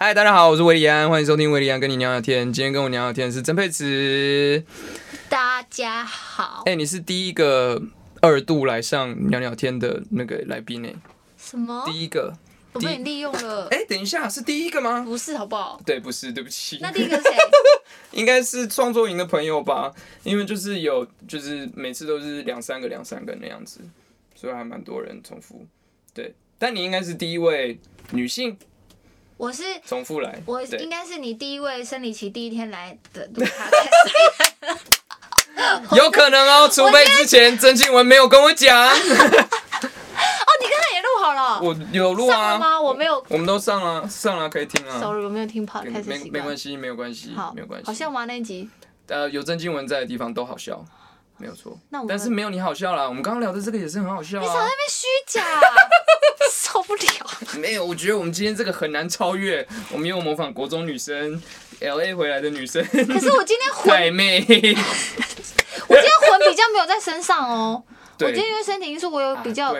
[0.00, 2.52] 嗨，大家好，我是维里安，欢迎收听维里安跟你聊聊天。
[2.52, 4.62] 今天跟我聊聊天的是曾佩慈。
[5.28, 6.62] 大家好。
[6.66, 7.82] 哎、你是第一个
[8.20, 10.88] 二度来上聊聊天的那个来宾呢、
[11.36, 11.82] 什么？
[11.84, 12.32] 第一个。
[12.74, 13.66] 我被你利用了？
[13.74, 15.02] 哎、等一下，是第一个吗？
[15.02, 15.80] 不是，好不好？
[15.84, 16.78] 对，不是，对不起。
[16.80, 17.30] 那第一个谁？
[18.12, 19.92] 应该是创作营的朋友吧，
[20.22, 23.80] 因为就是有，就是每次都是两三个、两三个那样子，
[24.36, 25.66] 所以还蛮多人重复。
[26.14, 27.80] 对，但你应该是第一位
[28.12, 28.56] 女性
[29.38, 30.42] 我是重复来。
[30.44, 33.44] 我对应该是你第一位生理期第一天来的录
[35.96, 39.18] 有可能哦，除非之前曾静文没有跟我讲，哦，你刚
[39.80, 41.60] 才也录好了？
[41.62, 42.58] 我有录啊。
[42.58, 42.80] 吗？
[42.80, 43.24] 我没有。
[43.28, 44.98] 我们都上了，上了可以听啊。
[45.00, 47.86] Sorry，我没有听 podcast 没没没关系，没有关系，好，没有关系。
[47.86, 48.24] 好笑吗？
[48.24, 48.68] 那一集？
[49.06, 50.84] 呃，有曾静文在的地方都好笑，
[51.38, 51.78] 没有错。
[51.90, 53.08] 那我们但是没有你好笑啦。
[53.08, 54.66] 我们刚刚聊的这个也是很好笑啊你少在那。
[54.66, 55.44] 边虚假，
[56.52, 57.60] 受不了。
[57.60, 59.66] 没有，我觉得我们今天这个很难超越。
[59.92, 61.40] 我们又模仿国中女生
[61.80, 64.40] ，L A 回来的女生，可是我今天魂，太妹。
[65.88, 67.82] 我今天魂比较没有在身上哦。
[68.20, 69.72] 我今天因为身体因素，我有比较。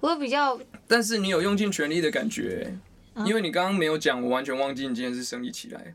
[0.00, 2.72] 我有比较，但是你有用尽全力的感觉，
[3.14, 5.94] 啊因为你刚刚没有讲，我完全忘记你今天是生理起来。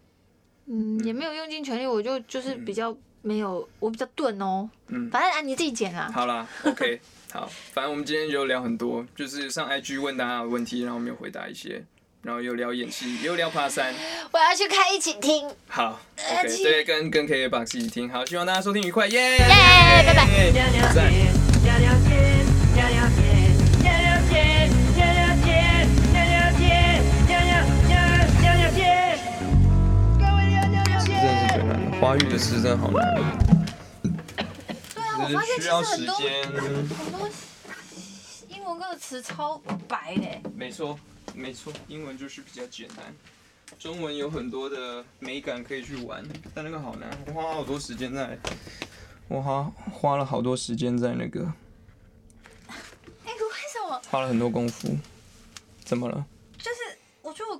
[0.69, 2.95] 嗯，也没有用尽全力，我就就是比较
[3.27, 4.69] 没有，我比较钝哦。
[4.87, 5.09] 嗯。
[5.09, 6.09] 反正啊，你自己剪啊。
[6.13, 7.01] 好啦，OK，
[7.33, 11.83] 好，反正我们今天就聊很多，就是上 IG 问大家的问题，然后我们有回答一些，
[12.21, 13.93] 然后又聊演戏，又聊爬山。
[14.31, 19.39] 我要去看一起听，好，OK，对，跟跟 KKBOX 一起听，好，希望大家收听愉快，耶，耶
[20.05, 21.46] 拜拜
[32.07, 33.37] 最难的，华语的诗真的好难，
[34.93, 36.45] 对啊，我就发现需要时实很多间。
[36.51, 37.29] 很多
[38.47, 40.49] 英文歌的词超白的。
[40.55, 40.97] 没错，
[41.33, 43.13] 没错，英文就是比较简单，
[43.77, 48.37] 中文有很多的美感可以去玩，但那个好难，我花了好多时间在，
[49.27, 51.41] 我花花了好多时间在那个，
[53.25, 53.33] 哎，为
[53.73, 54.01] 什么？
[54.09, 54.97] 花了很多功夫，
[55.83, 56.25] 怎么了？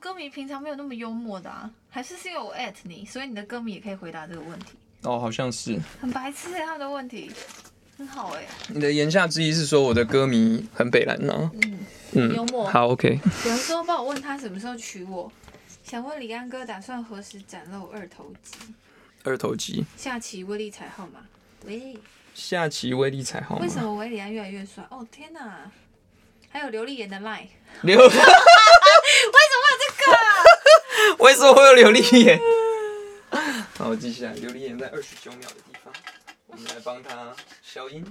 [0.07, 4.67] 歌迷平常没有那么幽默的啊，还是是因为我 at 你，所以你的歌迷也可以回答这个问题。
[5.01, 5.77] 哦，好像是。
[5.99, 7.29] 很白痴哎，他们的问题
[7.97, 8.47] 很好哎。
[8.69, 11.51] 你的言下之意是说我的歌迷很北蓝呢？
[11.61, 11.79] 嗯，
[12.13, 13.19] 嗯，幽默好，OK。
[13.43, 15.29] 有人说帮我问他什么时候娶我，
[15.83, 18.55] 想问李安哥打算何时展露二头肌？
[19.25, 21.19] 二头肌，下期威力彩号码。
[21.65, 21.97] 喂，
[22.33, 23.61] 下期威力彩号吗？
[23.61, 24.85] 为什么维里安越来越帅？
[24.89, 25.69] 哦天哪！
[26.47, 27.47] 还有刘丽妍的 line，
[27.81, 27.99] 刘？
[31.19, 32.39] 为什么会有琉璃眼？
[33.77, 35.93] 好，我记下来，琉璃眼在二十九秒的地方，
[36.47, 38.03] 我们来帮他消音。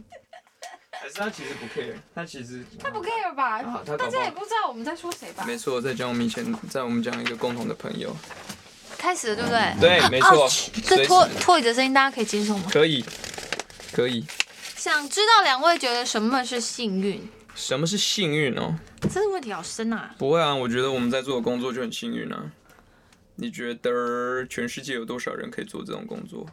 [0.98, 3.62] 还是他其实不 care，他其实他不 care 吧？
[3.98, 5.44] 大家也不知道我们在说谁吧？
[5.46, 8.16] 没错，在讲我们以前，在我们讲一个共同的朋友，
[8.96, 10.00] 开始了，对不对？
[10.00, 10.48] 对，没错，
[10.86, 12.64] 这拖拖椅的声音大家可以接受吗？
[12.72, 13.04] 可以，
[13.92, 14.24] 可以。
[14.76, 17.28] 想知道两位觉得什么是幸运？
[17.54, 18.74] 什么是幸运哦？
[19.12, 20.14] 这个问题好深啊！
[20.16, 22.50] 不会啊，我觉得我们在做的工作就很幸运啊。
[23.36, 26.46] 你觉得全世界有多少人可以做这种工作？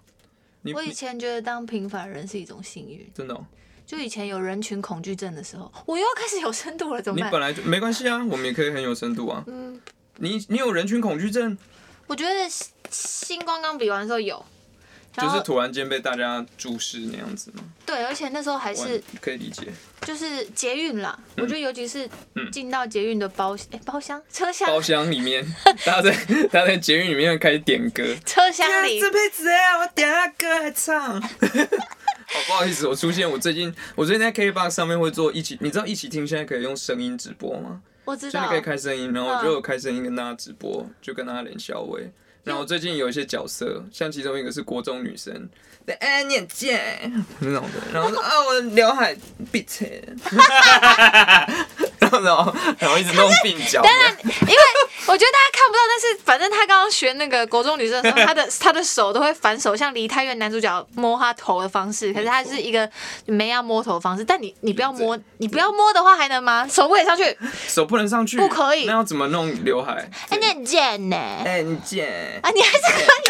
[0.61, 3.45] 你我以前觉得当平凡人是一种幸运，真的哦、
[3.85, 7.27] 就以前有人群恐惧症的时候，我又要开始有深度了，怎么办？
[7.27, 9.43] 你本来就没关系啊，我们也可以很有深度啊。
[9.47, 9.81] 嗯，
[10.19, 11.57] 你你有人群恐惧症，
[12.07, 14.45] 我觉得星星光刚比完的时候有，
[15.15, 17.63] 就是突然间被大家注视那样子吗？
[17.85, 19.67] 对，而且那时候还是可以理解。
[20.01, 25.45] 就是捷运啦，我觉得尤其是嗯进到捷运的包哎、包厢车厢包厢里面，
[25.85, 26.11] 大家在
[26.51, 28.03] 大家在捷运里面开始点歌。
[28.25, 31.21] 车厢里这辈子哎，我点了歌还唱。
[31.21, 31.29] 好
[32.47, 33.29] 不好意思，我出现。
[33.29, 37.81] 我最近我最近在 KBox 上面会做一起，你知道一起听现在可以用声音直播吗？
[38.05, 42.11] 我知道就你可以开声音，然后我嗯就有开声音跟大家直播，就跟大家连小伟。
[42.43, 45.49] 然后最近有一些角色，像其中一个是国中女生，
[45.85, 49.15] 对，哎，你很贱那种的，然后说啊，我的刘海
[49.51, 50.03] 闭切，
[52.23, 54.57] 然后然后一直弄鬓角， 当然因为
[55.05, 62.89] 我觉得大家看不到，但是反正他刚刚学那个国中女生的时候，他的 他的手都会反手，像梨泰院男主角摸他头的方式，可是他是一个
[63.25, 64.23] 没要摸头的方式。
[64.23, 66.67] 但你你不要摸，你不要摸的话还能吗？
[66.67, 70.09] 手不可以上去，手不能上去，不可以那要怎么弄刘海？
[70.29, 71.15] 哎，你很贱呢！
[71.45, 73.29] 哎，你贱，啊，你还是可以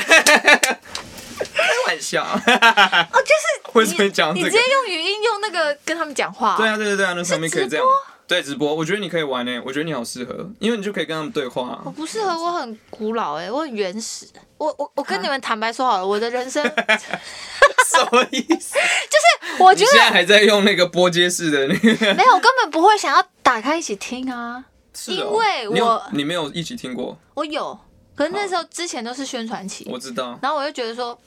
[1.54, 4.60] 开玩笑，哦，就是 为什么讲这个你直接？
[4.72, 6.56] 用语音用那个跟他们讲话。
[6.58, 7.86] 对啊，对对对啊，那上面可以这样。
[8.34, 14.26] 对直播，我觉得你可以玩呢、我觉得你好适合，因为你就可以跟他们对话、我不适合，我很古老哎、我很原始。
[14.58, 18.76] 我我我跟你们坦白说好了，我的人生， 什么意思？
[19.10, 22.14] 就是我觉得你现在还在用那个波接式的那个？
[22.16, 24.66] 没有，我根本不会想要打开一起听啊。
[24.96, 27.78] 是哦因为我你没有一起听过，我有，
[28.16, 31.20] 可是那时候之前都是宣传期，我知道，然后我就觉得说，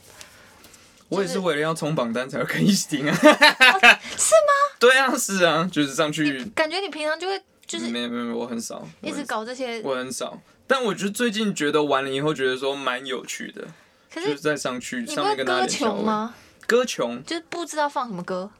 [1.09, 3.15] 我也是为了要冲榜单才会跟一起听啊。
[3.15, 4.53] 是吗？
[4.79, 10.39] 对啊，是啊，就是上去，感觉你平常就会就是没有没有，没有我很少，一直搞这些，我很少。
[10.67, 13.65] 但我觉得最近觉得完了以后，觉得说蛮有趣的，
[14.13, 15.67] 可就是是再上去上面跟大家歌？
[15.67, 16.35] 穷吗？
[16.67, 18.51] 歌穷就是不知道放什么歌，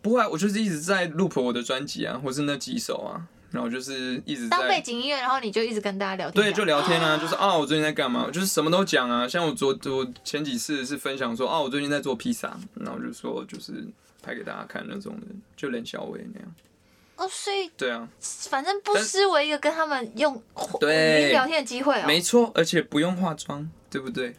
[0.00, 3.26] 不会啊，我就是一直在 loop 我的专辑啊，或是那几首啊，
[3.56, 9.26] 然后就是一直当背景音乐，然后你就一直跟大家聊天对，就聊天啊，就是啊我最近在干嘛，就是什么都讲啊。
[9.26, 13.82] 像我昨我前几次是分享说啊我最近在做披萨，然后就说就是
[14.22, 15.26] 拍给大家看那种的，
[15.56, 16.54] 就连小伟那样。
[17.16, 20.42] 哦，所以对啊，反正不失为一个跟他们用
[20.78, 22.04] 对语音聊天的机会哦。
[22.06, 24.36] 没错，而且不用化妆，对不对？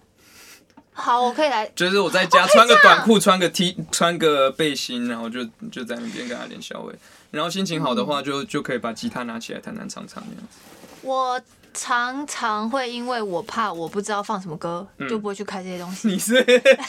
[1.00, 1.66] 好，我可以来。
[1.76, 6.96] 就是我在家穿个短裤，穿个 T，穿个背心，然后就就在那边跟他练小伟。
[7.30, 10.58] 然后心情好的话就，就可以把吉他拿起来弹弹唱唱那样子。
[11.04, 11.40] 我
[11.74, 16.08] 常常会因为我怕我不知道放什么歌，嗯就不会去开这些东西。
[16.08, 16.44] 你是，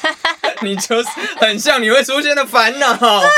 [0.63, 2.97] 你就是很像你会出现的烦恼。
[2.97, 3.29] 对啊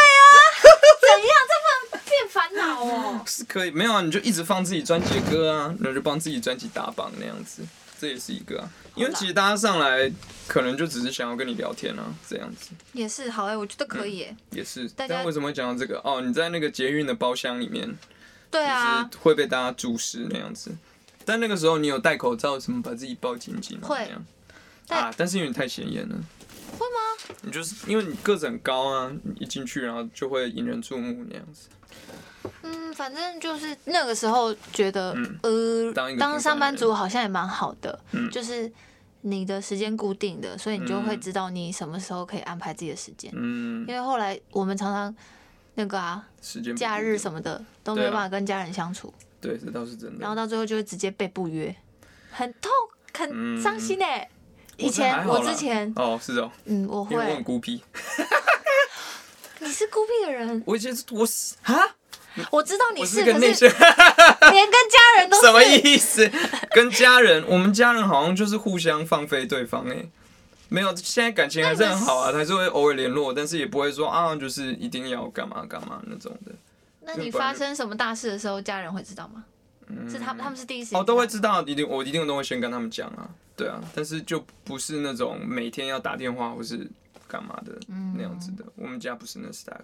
[1.01, 1.35] 怎样？
[1.49, 3.21] 这么变烦恼哦？
[3.27, 7.63] 是可以，没有啊，你就一直放自己专辑的歌啊，然后就帮自己专辑打榜那样子，
[8.01, 8.71] 这也是一个啊。
[8.95, 10.11] 因为其实大家上来
[10.47, 14.37] 可能就只是想要跟你聊天啊，这样子也是好哎、我觉得可以耶。
[14.51, 14.89] 也是。
[14.91, 16.01] 大家但为什么会讲到这个？
[16.05, 17.97] 哦，你在那个捷运的包厢里面，
[18.51, 20.71] 对啊就，是会被大家注视那样子。
[21.25, 24.11] 但那个时候你有戴口罩，什么把自己抱紧紧啊会
[24.89, 25.15] 啊？
[25.17, 26.17] 但是因为你太显眼了，
[26.79, 27.37] 会吗？
[27.43, 31.69] 你就是因为你个子很高啊，你一进去然后就会引人注目那样子。
[32.63, 35.39] 嗯，反正就是那个时候觉得，嗯
[35.93, 38.71] 呃，当上班族好像也蛮好的，嗯就是
[39.23, 43.31] 你的时间固定的，所以你就会嗯知道你什么时候可以安排自己的时间。
[43.35, 45.15] 嗯因，为后来我们常常
[45.75, 50.21] 那个啊，时间假日什么的都没有办法跟家人相处，对，这倒是真的。
[50.21, 51.75] 然后到最后就会直接被不约，
[52.31, 52.71] 很痛，
[53.13, 54.29] 很嗯伤心哎、
[54.79, 57.83] 以前我之前，哦，是哦，嗯，我因为我很，孤僻。
[59.63, 61.79] 你是孤僻的人，我以前是我是哈，
[62.51, 66.31] 我知道你是，可是个内向，连跟家人都是 什么意思？
[66.73, 70.05] 跟家人，我们家人好像就是互相放飞对方哎、
[70.69, 76.53] 没有，现在感情还是很好啊，还是会偶尔联络，但是也不会说啊，就是一定要干嘛干嘛那种的。
[77.03, 79.45] 那你发生什么大事的时候，家人会知道吗？
[79.89, 86.89] 嗯是他们，他们是第一时间哦，都会知道，一定我一定都会先跟他们讲啊，对啊，但是就不是那种每天要打电话或是
[87.27, 87.73] 干嘛的
[88.15, 89.81] 那样子的，我们家不是那 style，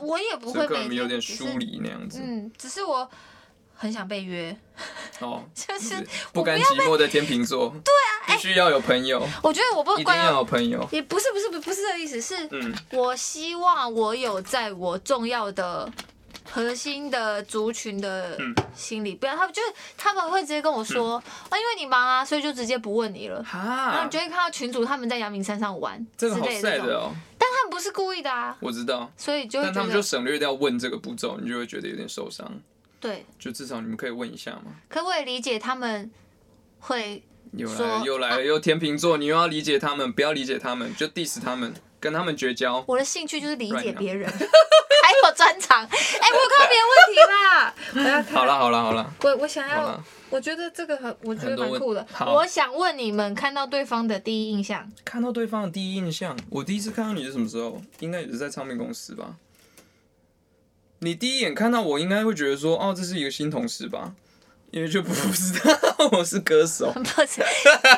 [0.00, 2.20] 我也不会每天能有点疏离那样子。
[2.22, 3.08] 嗯，只是我
[3.74, 4.56] 很想被约，
[5.20, 10.88] 哦， 就是不甘寂寞的天秤座，对啊，必须要有朋友，我觉得我不一定要，有朋友。
[10.92, 15.90] 也不是不是不不是这个意思，是嗯，我希望我有在我重要的。
[16.44, 21.14] 核心的族群的嗯心里，不要他们就是他们会直接跟我说，
[21.48, 23.42] 啊，因为你忙啊，所以就直接不问你了。
[23.50, 27.14] 然后你就，会看到群主他们在阳明山上玩之这个好类的哦，
[27.64, 32.60] 们不是故意的啊，我知道，所以就会但他觉得们就省略掉问这个步骤，你就会觉得有点受伤。
[33.00, 33.24] 对。
[33.38, 34.76] 就至少你们可以问一下嘛。
[34.88, 36.10] 可我也理解他们
[36.80, 37.22] 会
[37.58, 42.82] 说又来了又来了又天秤座，你又要理解他们，不要理解他们，就 diss 他们，跟他们绝交。
[42.88, 45.84] 我的兴趣就是理解别人， 还有专长。
[45.84, 48.22] 哎、我有看到别人问题啦， 我要。
[48.24, 52.04] 好了好了好了，我我想要，我觉得这个很，我觉得蛮酷的。
[52.26, 57.80] 我想问你们，看到对方的第一印象，看到对方的第一印象，我第一次看到你是什么时候？
[58.00, 59.36] 应该也是在唱片公司吧。
[60.98, 64.14] 你第一眼看到我，应该会觉得说，哦，这是一个新同事吧？
[64.72, 65.78] 因为就不知道
[66.12, 66.90] 我是歌手。
[66.96, 67.42] 不是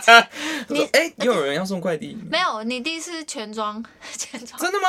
[0.69, 2.19] 你哎，又有人要送快递？
[2.29, 3.83] 没有，你第一次全装，
[4.19, 4.89] 全装真的吗？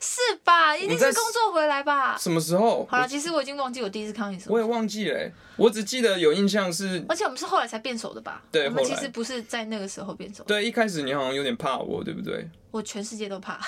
[0.00, 0.76] 是吧？
[0.76, 2.16] 一定是工作回来吧？
[2.16, 2.86] 什么时候？
[2.88, 8.40] 好了，其实我已经忘记我第一次看你什么，我也忘记了欸、我只记得有印象是，而且我们是后来才变熟的吧？
[8.52, 12.48] 对我们其实不是在那个时候变熟，对，一开始你好像有点怕我，对不对？
[12.70, 13.58] 我全世界都怕，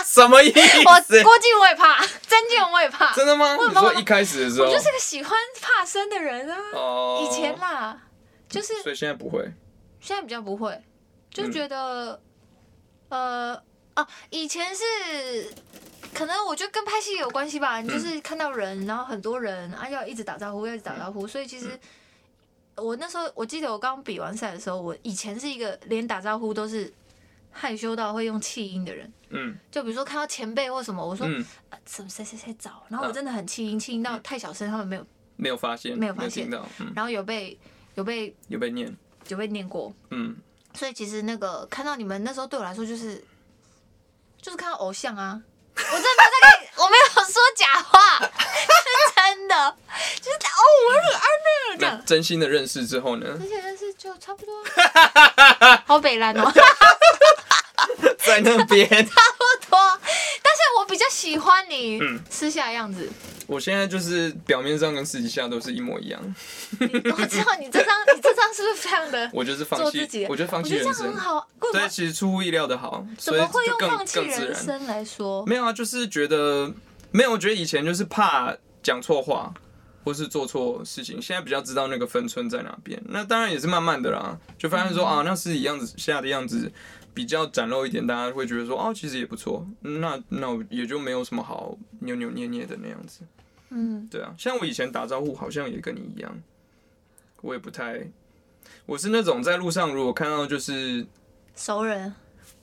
[0.06, 1.22] 什么意我思？
[1.22, 3.56] 郭靖我也怕， 曾静我也怕，真的吗？
[3.56, 6.56] 为什么你说一开始的时候我，就是个喜欢怕生的人啊。
[6.72, 8.00] 哦，以前啦，
[8.48, 9.40] 就是所以现在不会。
[10.00, 10.80] 现在比较不会，
[11.30, 12.20] 就嗯觉得，
[13.08, 13.60] 呃
[13.96, 15.52] 哦，以前是
[16.14, 21.68] 可能我觉得跟拍戏有关系吧，你就是看到人，然后很多人啊要一直打招呼，要一直打招呼，所以其实。
[21.68, 21.80] 嗯
[22.80, 26.88] 我那时候，我记得我刚比完赛的时候，我以前是一个连打招呼都是
[27.50, 29.12] 害羞到会用气音的人。
[29.30, 29.58] 嗯。
[29.70, 36.44] 就比如说看到前辈或什么，我说、嗯，啊、什么谁谁谁找，然后我啊真的很气音，气音到太小声，他们没有，没有发现，没有发现。
[36.44, 37.58] 听到，嗯，然后有被
[37.94, 38.96] 有被有被念，
[39.28, 40.36] 有被念过，嗯，
[40.74, 43.22] 所以其实那个看到你们那时候对我来说就是
[44.40, 45.40] 就是看到偶像啊，
[45.74, 48.30] 我真的没有在跟， 我没有说假话，
[49.28, 49.76] 安的，
[50.20, 52.02] 就是哦，我很安了这样。
[52.06, 54.52] 真心的认识之后呢真心认识就差不多
[55.66, 56.62] 啊， 好北蓝哦，差
[58.24, 59.78] 在那边， 差不多。
[60.42, 63.08] 但是我比较喜欢你嗯私下的样子。
[63.46, 66.20] 我现在就是表面上跟私底下都是一模一样，
[66.80, 71.06] 我知道你这张，你这张是不是非常的我就是放弃自己？，我觉得放弃人生。
[71.06, 71.48] 样很好。
[71.60, 74.20] 为什对，其实出乎意料的好，怎么会用放弃。
[74.20, 75.46] 人生来说？
[75.46, 76.70] 没有啊，就是觉得
[77.10, 78.54] 没有，我觉得以前就是怕
[78.88, 79.52] 讲错话，
[80.02, 82.98] 或是做错事情，现在比较知道那个分寸在哪边。
[83.04, 86.72] 那当然也是慢慢的啦，就发现说、啊，那是一样子下的样子
[87.12, 89.68] 比较展露一点，大家会觉得说哦，其实也不错。
[89.82, 93.20] 那那我也就没有什么好扭扭捏捏的那样子。
[93.68, 96.34] 嗯，对啊，像我以前打招呼好像也跟你一样，
[97.42, 98.10] 我也不太，
[98.86, 101.06] 我是那种在路上如果看到就是
[101.54, 102.14] 熟人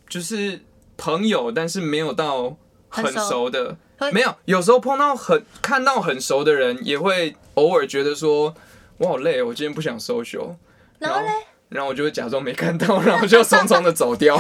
[0.10, 0.60] 就是
[0.98, 2.58] 朋友，但是没有到
[2.90, 3.78] 很很熟熟的会，
[4.12, 4.36] 没有。
[4.46, 8.54] 有时候碰到很看到很熟的人，也会偶尔觉得说，
[8.98, 10.56] 我好累，我今天不想 social，
[11.00, 11.28] 然后嘞，
[11.70, 14.38] 然后我就会假装没看到，然后就匆匆的走掉。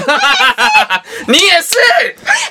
[1.27, 1.75] 你也是？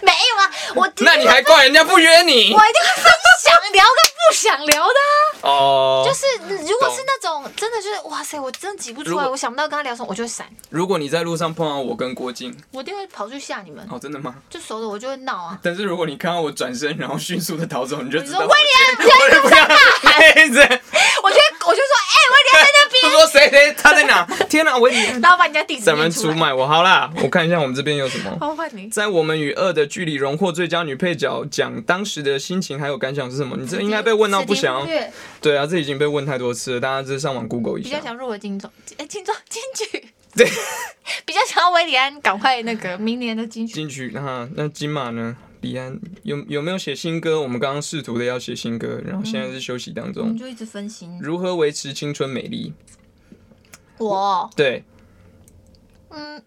[0.02, 2.58] 没有啊，我那你还怪人家不约你我？
[2.58, 3.12] 一定会分
[3.44, 14.34] 想聊跟不想聊的啊、哦，就是如果是那种真的就是哇塞，我真的挤不出来，我想不到跟他聊什么，我就会闪，如果你在路上碰到我跟郭靖，我一定会跑去吓你们，哦，真的吗？
[14.48, 15.58] 就熟的我就会闹啊。
[15.62, 20.60] 但是如果你看到我转身，然后迅速的逃走，你就知道你说威廉我就不要妹子。
[21.22, 24.24] 我就会 我就说，哎、威廉在那边， 他说谁谁他在哪？
[24.48, 25.20] 天哪，维尼！
[25.20, 28.36] 然后把人家地址怎么出卖我好啦，我看一下我们这边有什么。
[28.40, 28.88] 好，换你。
[28.88, 33.56] 在我们与恶的距离荣获最佳女配角奖，当时的心情还有感想是什么？
[33.58, 34.98] 你这应该被问到不想要史蒂夫。
[34.98, 37.90] 乐对啊，这已经被问太多次了，大家这上网 Google 一下。
[37.90, 40.46] 比较想入围金钟，哎、金钟金曲，对，
[41.24, 43.74] 比较想要维里安赶快那个明年的金曲。
[43.74, 45.36] 金曲哈，那金马呢？
[45.64, 47.40] 李安有有没有写新歌？
[47.40, 50.24] 我们刚刚试图的要写新歌，然后现在是休息当中。
[50.24, 51.18] 我们就一直分心。
[51.22, 52.74] 如何维持青春美丽？
[53.96, 54.84] 我，对，
[56.10, 56.44] 嗯，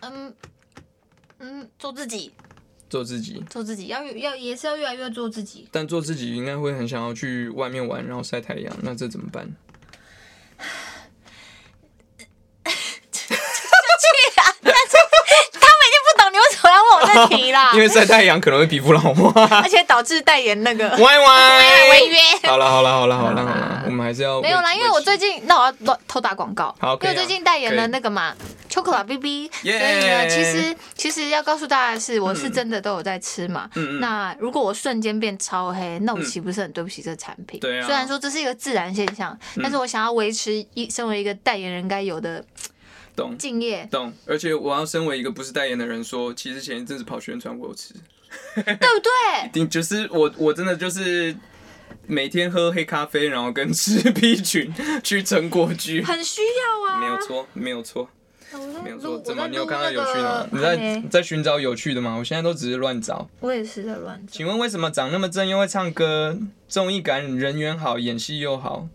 [0.00, 0.34] 嗯，
[1.38, 2.32] 嗯，做自己，
[2.90, 3.42] 做自己。
[3.48, 5.66] 做自己，要要也是要越来越做自己。
[5.72, 9.50] 但做自己应该会很想要去外面玩，然后晒太阳，那这怎么办？
[13.96, 14.06] 去
[14.40, 14.44] 啊！
[14.60, 14.96] 但是
[15.52, 16.76] 他们已经不懂你为什么要
[17.14, 19.60] 问题啦， 因为晒太阳可能会皮肤老化。
[19.62, 20.88] 而且导致代言那个。
[20.98, 21.58] 歪歪。
[21.90, 22.18] 违约。
[22.48, 28.34] 好了好了好了好了好了，我们还是要没有啦，因为我最近那我要乱偷打广告，因为最近代言了那个嘛
[28.70, 33.68] Chocolate BB，所以呢，其实其实要告诉大家的是，我是真的都有在吃嘛。
[34.00, 37.60] 那如果我瞬间变超黑，那我岂不是很对不起这个产品？
[37.60, 42.44] 对虽然说这是一个自然现象，但是我想要维持一身为一个代言人该有的
[43.16, 47.94] 懂敬业，懂，而且我要身为一个不是代言的人说，其实前一阵子跑宣传我有吃，
[48.54, 49.48] 对不对？
[49.52, 51.34] 定就是我我真的就是
[52.06, 58.08] 每天喝黑咖啡，然后跟吃 B 群去成果居，很需要啊，没有错没有错
[58.84, 60.48] 没有错，怎么你有看到有趣的吗？
[60.52, 62.16] 你在在寻找有趣的吗？
[62.16, 63.28] 我现在都只是乱找。
[63.40, 64.32] 我也是在乱找。
[64.32, 68.88] 请问为什么长那么正又会唱歌，综艺感人缘好，演戏又好？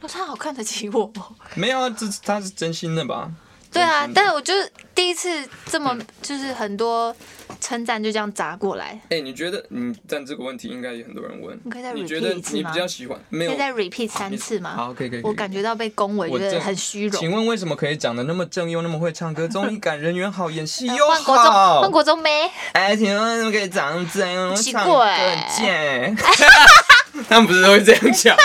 [0.00, 1.34] 哦他好看得起我哦。
[1.54, 3.32] 没有啊，这他是真心的吧？
[3.72, 5.28] 对啊但是我就是第一次
[5.66, 7.14] 这么就是很多
[7.60, 13.58] 称赞就这样砸过来，哎、你觉得你但这个问题应该也很多人问你可以再 repeat 得一次吗你比较喜欢没有可以？
[13.58, 14.74] 再 repeat 三次吗？
[14.76, 15.22] 好，可以可以。
[15.22, 17.18] 我感觉到被恭维，觉得很虚荣。
[17.20, 21.90] 请问为什么可以长得那么正又那么会唱歌，综艺感人缘好，演戏又换国中，好换？
[21.90, 22.50] 国中没？
[22.72, 26.16] 哎，请问为什么可以长那么正又会奇唱歌怪很贱？
[27.28, 28.42] 他们不是都会这样讲吗？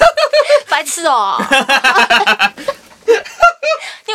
[0.70, 1.36] 白痴哦！
[2.56, 2.64] 你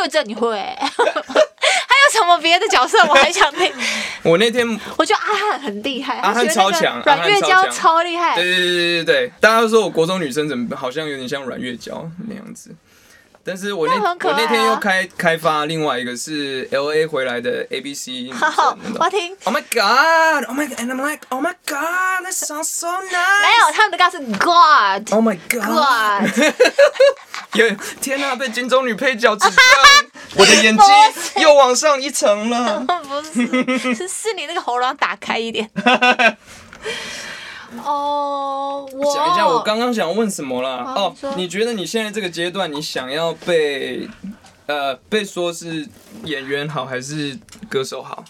[0.00, 0.56] 以为这你会？
[0.58, 3.70] 还有什么别的角色我还想听？
[4.24, 4.66] 我那天
[4.96, 8.44] 我觉得阿汉很厉害，阿汉超强阮月娇超厉害对。
[8.44, 12.74] 对对对对对，大家都说我国中女生怎么好像有点像阮月娇那样子。
[13.42, 19.34] 但是我那我那天又开开发另外一个是 L A 回来的 A B C 好好，我要听。
[19.44, 20.44] Oh my god!
[20.46, 20.78] Oh my god!
[20.78, 22.22] And I'm like, oh my god!
[22.22, 23.10] That sounds so nice.
[23.10, 25.62] 没有，他们的歌是 God Oh my god!
[25.64, 26.54] God，
[27.58, 27.68] 有
[28.00, 29.56] 天哪、被金钟女配角指正，
[30.36, 30.86] 我的眼睛
[31.42, 32.80] 又往上一层了。
[32.86, 35.68] 不是，是是你那个喉咙要打开一点。
[37.84, 40.92] 哦，我想一下，我刚刚想问什么啦？
[40.96, 44.08] 哦你觉得你现在这个阶段，你想要被
[44.66, 45.88] 呃被说是
[46.24, 47.38] 演员好，还是
[47.68, 48.24] 歌手好？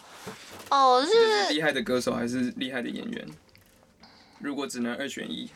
[0.70, 3.26] 哦是是厉害的歌手，还是厉害的演员？
[4.38, 5.50] 如果只能二选一，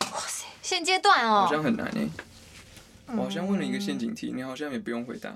[0.00, 2.08] 哇塞现阶段哦好像哦，很难诶、
[3.16, 5.32] 我好像问了一个陷阱题，你好像也不用回答。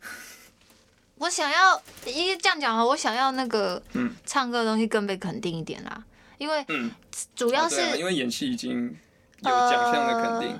[1.18, 4.14] 我想要，因为这样讲啊，我想要那个嗯。
[4.24, 6.04] 唱歌的东西更被肯定一点啦。
[6.38, 6.90] 因为嗯，
[7.34, 8.96] 主要是、哦对啊因为演戏已经
[9.40, 10.50] 有奖项的肯定。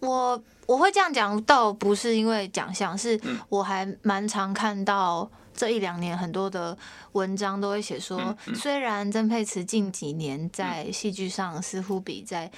[0.00, 3.38] 呃，我我会这样讲，倒不是因为奖项，是嗯。
[3.48, 6.78] 我还蛮常看到这一两年很多的
[7.12, 8.54] 文章都会写说，嗯嗯。
[8.54, 12.50] 虽然曾沛慈近几年在戏剧上似乎比在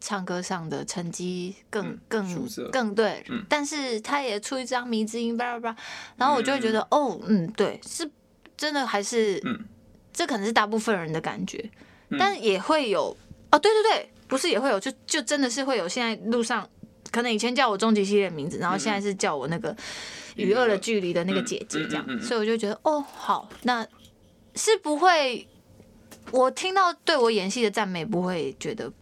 [0.00, 3.44] 唱歌上的成绩更、嗯更更对，嗯。
[3.48, 5.82] 但是他也出一张迷之音，叭叭叭，
[6.16, 8.08] 然后我就会觉得，哦，嗯，对，是
[8.56, 9.64] 真的还是，嗯。
[10.12, 11.70] 这可能是大部分人的感觉，
[12.10, 12.18] 嗯。
[12.18, 13.16] 但也会有，
[13.50, 16.68] 哦，对对对，不是也会有，就就真的是会有，现在路上
[17.10, 19.76] 可能以前叫我终极系列名字，然后现在是叫我那个
[20.36, 23.86] 与恶的距离的那个姐姐这样，所以我就觉得，哦，好，那
[24.54, 25.46] 是不会。
[26.30, 28.92] 我听到对我演戏的赞美，不会觉得，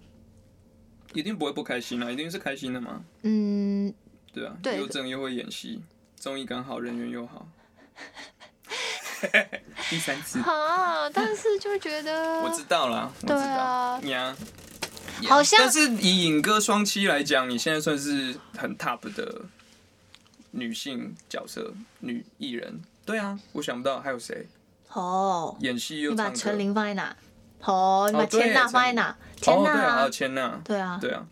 [1.16, 3.02] 一定不会不开心啊，一定是开心的嘛。
[3.22, 3.92] 嗯，
[4.34, 5.82] 对啊，对又正又会演戏，
[6.16, 7.48] 综艺刚好，人缘又好。
[9.88, 14.36] 第三次，好，但是就觉得， 我知道啦，我知对道啊呀。
[15.26, 19.40] 好像但是以影歌双栖来讲，你现在算是很 top 的
[20.50, 22.82] 女性角色，女艺人。
[23.06, 24.46] 对啊，我想不到还有谁
[24.92, 26.28] 哦，演戏又你把。
[26.30, 27.16] 陈琳放在哪？
[27.62, 29.16] 哦，你把千娜放在哪？
[29.40, 30.60] 千哦，娜对啊，还有啊，千娜。
[30.64, 31.22] 对啊，对啊，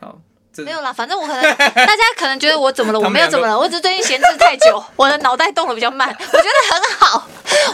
[0.00, 0.18] 好，
[0.52, 7.28] 这没有啦，反正我可能大家可能觉得我怎么了， 我没有怎么了，我只是最近闲置太久，我的脑袋动的比较慢，我觉得很好，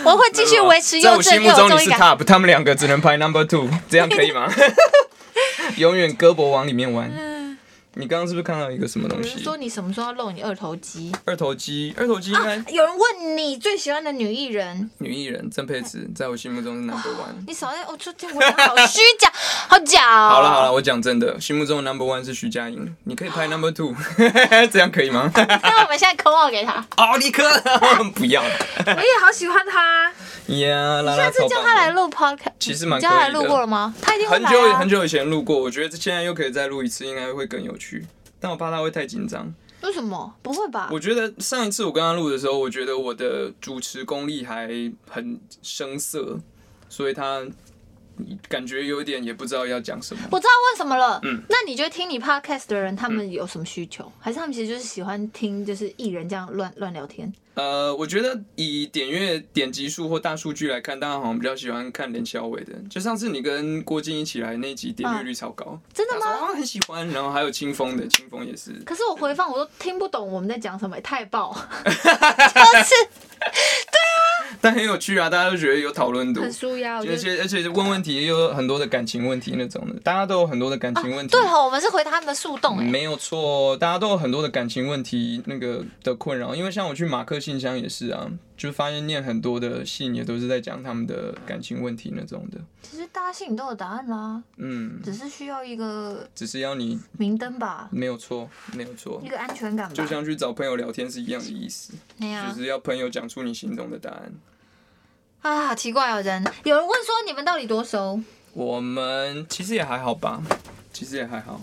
[0.04, 2.00] 我会继续维持又正心目中你是又有综艺感。
[2.00, 4.48] top，他们两个只能排 number two，这样可以吗？
[5.76, 7.10] 永远胳膊往里面弯。
[7.94, 9.42] 你刚刚是不是看到一个什么东西？
[9.42, 11.12] 说你什么时候要露你二头肌？
[11.24, 17.34] 二头肌，二头肌应该有人问你最喜欢的女艺人，女艺人曾佩慈，在我心目中是 number one。
[17.46, 19.30] 你少在，我就听我好虚假，
[19.68, 20.28] 好假哦。
[20.30, 23.92] 好了好了，，我讲真的，心目中的 number one 是徐佳莹，你可以拍 number two，
[24.70, 25.30] 这样可以吗？
[25.34, 27.42] 那我们现在扣号给他，奥利克，
[28.14, 28.50] 不要了。
[28.86, 30.12] 我也好喜欢他。
[30.46, 33.92] 呀，下次叫他来录 podcast，其实蛮你叫他来录过了吗？
[34.00, 34.46] 他一定会很。
[34.50, 38.06] 久很久以前录过，我觉得现在又可以再录一次，应该会更有趣。
[38.38, 39.52] 但我怕他会太紧张。
[39.82, 40.34] 为什么？
[40.42, 40.90] 不会吧？
[40.92, 44.68] 我觉得上一次我跟他录的时候，我觉得我的主持功力还
[45.08, 46.38] 很生涩，
[46.88, 47.46] 所以他
[48.46, 50.22] 感觉有点也不知道要讲什么。
[50.30, 51.18] 我知道为什么了。
[51.22, 54.12] 嗯那你觉得听你 podcast 的人，他们有什么需求？
[54.18, 57.32] 还是他们其实就是喜欢听就是艺人这样乱乱聊天？
[57.60, 62.72] 呃，我觉得以点阅点击数或大数据来看，大家好像比较喜欢看连小伟的。
[62.88, 66.20] 就上次你跟郭靖一起来那集，点阅率超高，真的吗？
[66.24, 67.06] 他说啊很喜欢。
[67.10, 68.72] 然后还有清风的，清风也是。
[68.86, 72.94] 可是我回放我都听不懂我们在讲什么，太爆， 就是
[74.60, 76.96] 但很有趣啊，大家都觉得有讨论度很，舒压。
[76.96, 77.16] 而。
[77.16, 81.32] 且而且问问题也有很多的感情问题那种的，大家都有很多的感情问题。
[81.32, 86.54] 对哦，我们是回答他们的树洞哎、没有错，大家都有很多的感情问题，那个的困扰。
[86.54, 88.26] 因为像我去马克信箱也是啊，
[88.60, 92.58] 就发现念很多的信也都是在讲他们的感情问题那种的。
[92.82, 99.18] 其实大家心里都有答案啦，嗯，只是需要一个只是要你明灯吧，没有错，没有错。
[99.24, 99.94] 一，个安全感吧。
[99.94, 104.30] 就像去找朋友聊天是一样的意思，那样就是要朋友讲出你心中的答案。
[105.40, 106.44] 啊，好奇怪哦，人。
[106.64, 108.20] 有人问说你们到底多熟？
[108.52, 110.42] 我们其实也还好吧，
[110.92, 111.58] 其实也还好。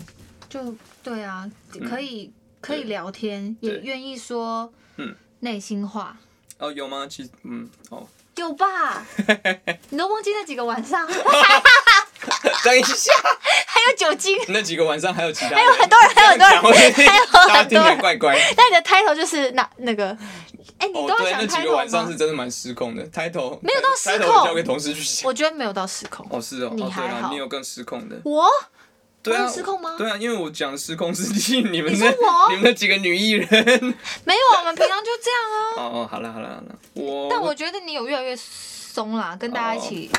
[0.48, 1.48] 就对啊，
[1.88, 5.14] 可以、可以聊天，也愿意说嗯。
[5.40, 6.18] 内心话，
[6.58, 7.06] 哦，有吗？
[7.08, 9.04] 其实，嗯，哦，有吧？
[9.90, 11.06] 你都忘记那几个晚上，
[12.64, 13.12] 等一下，
[13.66, 17.98] 还有酒精，那几个晚上还有其他，还有很多人，还有很多人，还有很多人。
[17.98, 18.36] 怪怪。
[18.56, 20.08] 那你的 title 就是那那个，
[20.78, 24.44] 哎、你哦，都要对，想那几个晚上是真的蛮失控的，title 没有到失控。
[24.44, 25.26] 交给同事去想。
[25.28, 26.26] 我觉得没有到失控。
[26.30, 27.20] 哦，是哦，你还好。
[27.20, 28.46] 了，你有更失控的，我
[29.28, 33.46] 对啊，失控吗对啊，因为我讲失控是你们你说那我 你们那几个女艺人。
[34.24, 35.58] 没有，我们平常就这样啊。
[35.76, 40.10] 哦 哦，好了好了好了，我但我觉得你有越来越松啦，跟大家一起、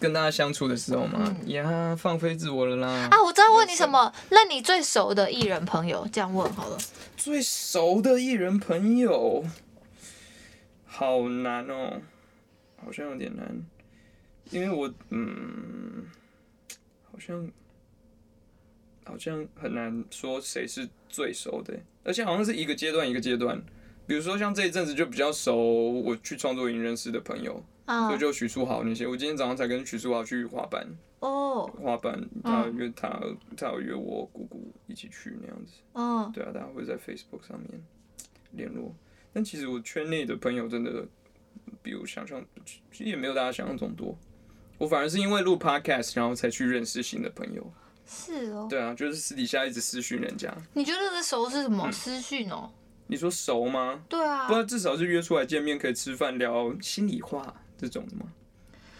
[0.00, 2.88] 跟大家相处的时候嘛，呀，放飞自我了啦。
[2.88, 3.22] 嗯啊。
[3.24, 6.78] 我知道问你什么，那你最熟的艺人朋友，这样问好了。
[7.16, 9.44] 最熟的艺人朋友，
[10.86, 12.00] 好难哦，
[12.84, 13.62] 好像有点难，
[14.50, 16.06] 因为我嗯，
[17.10, 17.48] 好像
[19.08, 23.60] 好像很难说谁是最熟的，而且好像是一个阶段一个阶段。
[24.06, 29.06] 比如说像这一阵子就比较熟，我去创作营认识的朋友，啊所以就许书豪那些。
[29.06, 30.86] 我今天早上才跟许书豪去滑板，
[31.20, 33.20] 哦，滑板他约他，
[33.56, 35.72] 他有约我姑姑一起去那样子。
[35.92, 37.82] 哦，对啊，大家会在 Facebook 上面
[38.52, 38.94] 联络。
[39.32, 41.06] 但其实我圈内的朋友真的
[41.82, 42.42] 比我想象，
[42.90, 44.16] 其实也没有大家想象中多。
[44.78, 47.72] 我反而是因为录 Podcast，然后才去认识新的朋友。
[48.08, 48.66] 是哦。
[48.70, 50.52] 对啊，就是私底下一直私讯人家。
[50.72, 51.92] 你觉得这熟是什嗯么？
[51.92, 52.70] 私讯哦。
[53.06, 54.00] 你说熟吗？
[54.08, 58.26] 对啊不，，然至少是约出来见面，可以吃饭聊心里话这种的吗？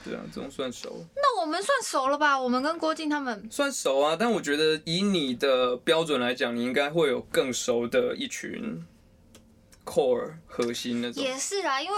[0.05, 2.41] 对啊，这种算熟，那我们算熟了吧？
[2.41, 4.17] 我们跟郭靖他们算熟啊。
[4.19, 8.83] 但我觉得以你的标准来讲，你应该会有更熟的一群
[9.85, 11.23] core 核心那种。
[11.23, 11.97] 也是啊，因为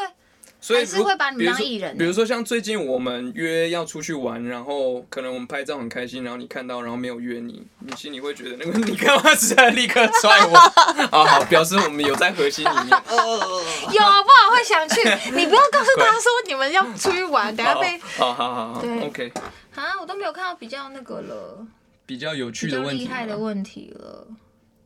[0.61, 10.57] 所以是会把你当艺人比如说像最近我们约要出去玩，然后可能我们拍照很开心，然后你看到，然后没有约你，你心里会觉得那个 你干嘛是在立刻踹我？
[10.57, 12.89] 啊，好，表示我们有在核心里面。
[12.91, 15.01] 有啊，不然会想去。
[15.35, 19.33] 你不要告诉他说你们要出去玩，等下被好好好好对，OK。
[19.75, 21.67] 啊，我都没有看到比较那个了，
[22.05, 23.39] 比较有趣的问题厉害的。
[23.39, 24.27] 问题了。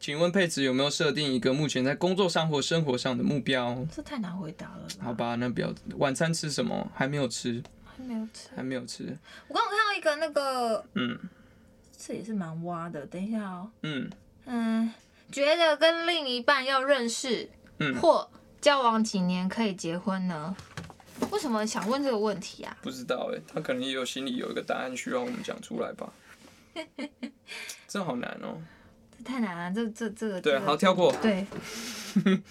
[0.04, 3.74] 请问佩子有没有设定一个目前在工作上或生活上的目标？
[3.90, 4.86] 这太难回答了。
[5.00, 5.72] 好吧，那不要。
[5.96, 6.86] 晚餐吃什么？
[6.94, 8.50] 还没有吃，还没有吃。
[8.54, 9.16] 还没有吃。
[9.48, 11.18] 我刚刚看到一个那个，嗯
[11.96, 13.06] 这也是蛮挖的。
[13.06, 14.10] 等一下哦，嗯
[14.44, 14.92] 嗯，
[15.32, 18.28] 觉得跟另一半要认识嗯，或
[18.60, 20.54] 交往几年可以结婚呢？
[21.30, 22.76] 为什么想问这个问题啊？
[22.82, 26.12] 不知道哎，他可能也有心里有一个答案需要我们讲出来吧。
[27.88, 28.58] 这好难哦。
[28.58, 28.73] 这
[29.24, 31.12] 太难了，这这这个对，好跳过。
[31.20, 31.46] 对，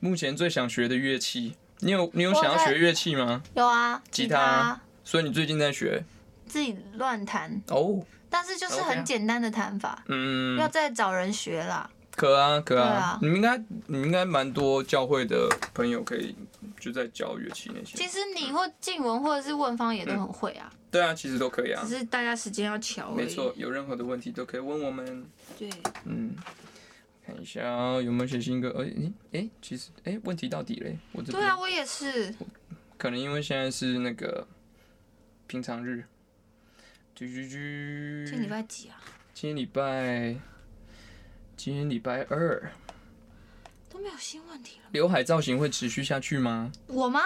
[0.00, 3.42] 目前最想学的乐器，你有你有想要学乐器吗？
[3.54, 4.36] 有啊，吉他。
[4.36, 4.80] 他。
[5.04, 6.04] 所以你最近在学？
[6.46, 8.04] 自己乱弹，哦？
[8.28, 11.88] 但是就是很简单的弹法，嗯，要再找人学啦。
[12.14, 12.88] 可啊可啊。
[12.88, 13.56] 啊，你们应该
[13.86, 16.34] 你们应该蛮多教会的朋友可以
[16.80, 17.96] 就在教乐器那些。
[17.96, 21.96] 其实你或静文或者是问方也都很会啊，对啊，其实都可以啊只。
[21.96, 23.12] 是大家时间要巧。
[23.12, 25.24] 没错，有任何的问题都可以问我们。
[25.56, 25.70] 对，
[26.06, 26.34] 嗯，
[27.24, 28.74] 看一下哦有没有写新歌。
[28.78, 30.98] 哎、诶哎、其实哎、问题到底嘞？
[31.12, 32.34] 我这边对啊，我也是。
[32.98, 34.46] 可能因为现在是那个
[35.46, 36.04] 平常日。
[37.16, 38.24] 啾啾啾。
[38.26, 38.96] 今天礼拜几啊？
[39.34, 40.36] 今天礼拜，
[41.56, 42.89] 今天礼拜二，都
[44.00, 44.88] 没有新问题了。
[44.92, 46.70] 刘海造型会持续下去吗？
[46.86, 47.20] 我吗？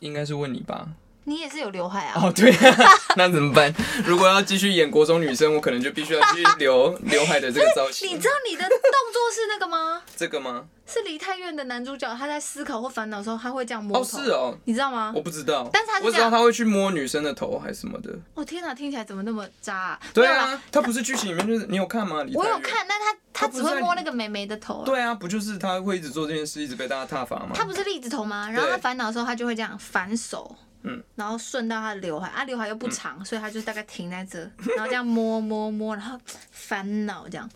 [0.00, 0.88] 应该是问你吧。
[1.24, 2.20] 你也是有刘海啊？
[2.22, 2.76] 哦，对啊，
[3.16, 3.72] 那怎么办？
[4.04, 8.08] 如果要继续演国中女生，我可能就必须要去留 刘海的这个造型。
[8.08, 10.02] 你知道你的动作是那个吗？
[10.16, 10.64] 这个吗？
[10.84, 14.18] 是梨泰院的男主角，他在思考或烦恼的时候，他会这样摸哦，头。
[14.18, 15.22] 是哦，你知道吗我？
[15.22, 15.68] 不知道。
[15.72, 18.10] 但是他是我知道他会去摸女生的头还是什么的。
[18.34, 20.00] 哦天哪，听起来怎么那么渣、啊？
[20.12, 22.16] 对啊，他不是剧情里面就是你有看吗？
[22.34, 24.82] 我有看，但他他只会摸那个美眉的头、啊。
[24.84, 27.52] 对啊，不就是他会一直做这件事，一直被大家挞伐吗？
[27.54, 28.50] 他不是栗子头吗？
[28.50, 30.54] 然后他烦恼的时候，他就会这样反手，
[30.84, 34.38] 嗯，然后顺到他的刘海，啊，刘海又不长，所以他就大概停在这，
[34.76, 36.18] 然后这样摸摸摸，然后
[36.50, 37.48] 烦恼这样。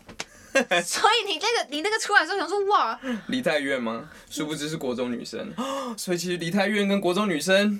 [0.83, 4.09] 所以你那个你那个出来的时候，想说哇，梨泰院吗？
[4.29, 5.53] 殊不知是国中女生，
[5.95, 7.79] 所以其实梨泰院跟国中女生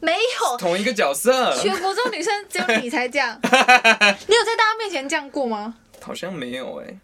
[0.00, 3.38] 没有，同一个角色，全国中女生只有你才这样。
[3.42, 5.74] 你有在大家面前这样过吗？
[6.00, 6.98] 好像没有哎、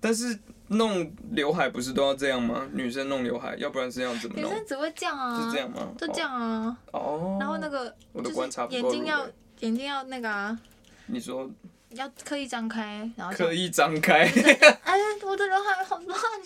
[0.00, 0.38] 但是
[0.72, 2.68] 弄刘海不是都要这样吗？
[2.72, 4.50] 女生弄刘海，要不然是要怎么弄？
[4.50, 5.88] 女生只会这样啊，是这样吗？
[5.98, 6.76] 就这样啊。
[6.92, 7.36] 哦。
[7.38, 9.26] 然后那个我的观察眼睛要
[9.60, 10.58] 眼睛要那个啊，
[11.06, 11.48] 你说
[11.90, 14.24] 要刻意张开，然后刻意张开，
[14.84, 16.18] 哎，我的刘海好乱，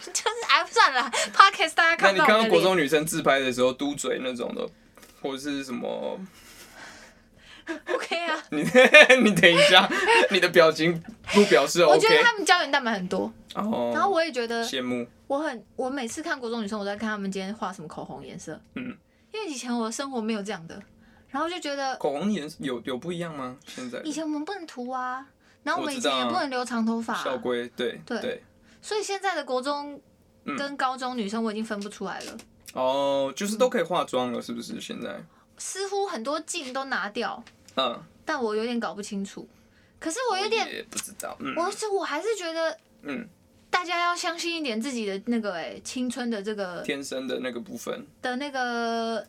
[0.00, 2.60] 就是哎，算了，podcast 大家那看你看到国。
[2.62, 4.66] 中女生自拍的时候嘟嘴那种的，
[5.20, 6.18] 或者是什么？
[7.94, 8.62] OK 啊， 你
[9.22, 9.88] 你等一下，
[10.30, 13.90] 你的表情不表示我觉得他们胶原蛋白很多，哦。
[13.94, 18.96] 然后我也觉得羡慕，我很，我每次看国中女生，我在看他们今天画什么口红颜色，嗯，
[19.32, 20.80] 因为以前我的生活没有这样的，
[21.28, 23.56] 然后就觉得口红颜色有有不一样吗？
[23.66, 25.26] 现在以前我们不能涂啊，
[25.62, 28.42] 然后我们以前也不能留长头发啊、校规对对对
[28.82, 29.98] 所以现在的国中
[30.44, 32.36] 嗯跟高中女生我已经分不出来了，
[32.74, 34.78] 哦，就是都可以化妆了，是不是？
[34.78, 35.18] 现在
[35.58, 37.42] 似乎很多镜都拿掉，
[37.76, 39.48] 嗯，但我有点搞不清楚。
[39.98, 41.54] 可是我有点，也不知道，嗯。
[41.56, 43.26] 我是我还是觉得嗯，
[43.70, 49.26] 大家要相信一点自己的那个哎、青春的这个天生的那个部分，的那个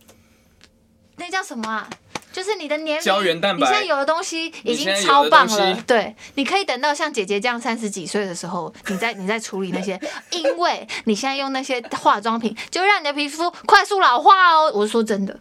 [1.16, 1.90] 那叫什么啊？
[2.34, 3.66] 就是你的年龄，胶原蛋白。
[3.66, 9.98] 你现在有的东西已经超棒了，对，你可以等到像姐姐这样三十几岁的时候，你再 你再处理那些，
[10.32, 14.70] 因为你现在用那些化妆品，就让你的皮肤快速老化哦。
[14.74, 15.38] 我是说真的，哦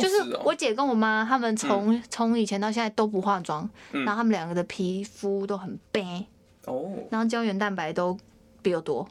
[0.00, 0.42] 就是哦。
[0.44, 4.04] 我姐跟我妈她们从从以前到现在都不化妆，嗯。
[4.04, 6.24] 然后她们两个的皮肤都很白，
[6.66, 8.16] 哦，然后胶原蛋白都
[8.62, 9.08] 比我多。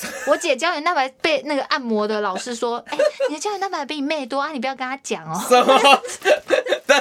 [0.28, 2.96] 我姐胶原蛋白被那个按摩的老师说：“哎、
[3.28, 5.36] 你的胶原蛋白比你妹多啊，你不要跟她讲哦。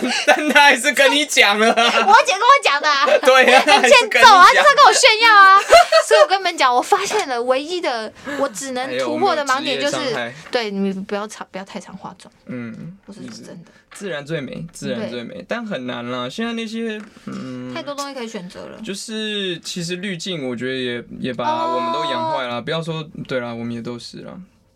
[0.02, 5.60] 但但他还是跟你讲了啊，我姐跟我讲的、啊，对 呀，还是跟你欠揍啊，就是讲要跟我炫耀啊。
[6.08, 16.30] 所以我跟你们讲，我发现了唯一的我只能突破的盲点就是，对你们不要常不要太常化妆，嗯，我是真的，自然最美，自然最美，但很难啦。
[16.30, 18.80] 现在那些，嗯，太多东西可以选择了。
[18.82, 22.62] 就是其实滤镜，我觉得也也把哦我们都养坏了。
[22.62, 24.34] 不要说对啦，我们也都是啦。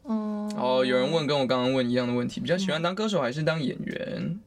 [0.09, 4.39] 嗯，哦，有人问跟我刚刚问一样的问题，比较喜欢当歌手还是当演员？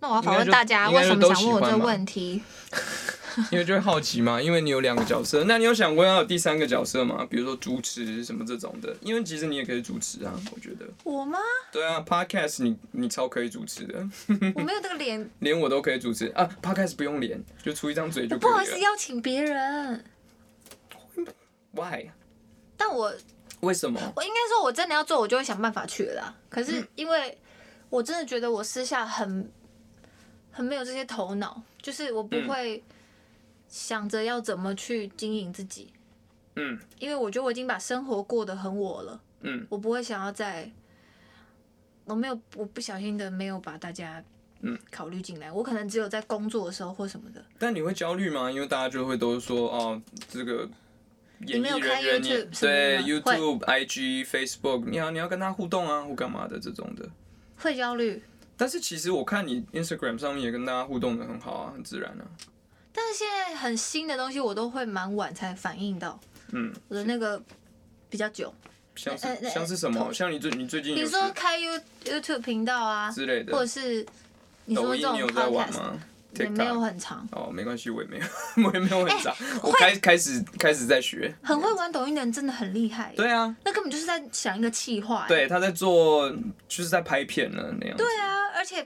[0.00, 2.42] 那我要访问大家，为什么想问我这个问题？
[3.52, 7.24] 因为就会好奇嘛，因为你有两个角色，那你有想过要有第三个角色吗？
[7.30, 10.84] 比如说主持什么这种的，因为其实你也可以主持啊，我觉得。
[11.04, 11.38] 我吗？
[11.70, 13.98] 对啊，podcast 你你超可以主持的，
[14.56, 16.48] 我没有这个脸，连我都可以主持啊。
[16.60, 18.84] podcast 不用脸，就出一张嘴就我不好意思可以了。
[18.90, 20.04] 邀请别人。
[21.72, 22.10] Why？
[22.76, 23.12] 但我
[23.60, 24.00] 为什么？
[24.16, 26.34] 我应该说，我真的要做，我就会想办法去了啦。
[26.48, 27.38] 可是嗯因为
[27.88, 29.48] 我真的觉得我私下很
[30.58, 32.82] 很没有这些头脑，就是我不嗯会
[33.68, 35.92] 想着要怎么去经营自己，
[36.56, 40.68] 嗯因为我觉得我已经把生活过得很我了，嗯我不会想要再，
[42.06, 44.20] 我没有，我不小心的没有把大家
[44.62, 47.40] 嗯考虑进来，我可能只有在工作的时候或什么的。
[47.56, 48.50] 但你会焦虑吗？
[48.50, 50.68] 因为大家就会都说哦，这个
[51.46, 57.08] 演艺没有开人员你 YouTube 对 YouTube、IG、Facebook，你要你要跟他互动啊，或干嘛的这种的。
[57.60, 58.20] 会焦虑，
[58.58, 62.26] 但是其实我看你 Instagram 上面也跟大家互动的很好啊，很自然啊。
[62.92, 66.18] 但是现在很新的东西，我都会蛮晚才反应到，
[66.52, 67.40] 嗯，我的那个
[68.10, 68.52] 比较久。
[68.96, 70.12] 像是像是什么？
[70.12, 74.04] 像你最你最近比有是如说开 You YouTube 频道啊，之类的或者，是
[74.64, 77.26] 你说你有在玩 podcast，吗也没有很长。
[77.30, 78.24] 哦，没关系，我也没有，
[78.66, 79.32] 我也没有很长。
[79.62, 81.32] 我开开始开始在学。
[81.42, 85.26] 很会玩抖音的人真的很厉害，对啊，那根本就是在想一个气话。
[85.28, 86.28] 对，他在做
[86.66, 88.02] 就是在拍片了那样子。
[88.02, 88.84] 对啊，而且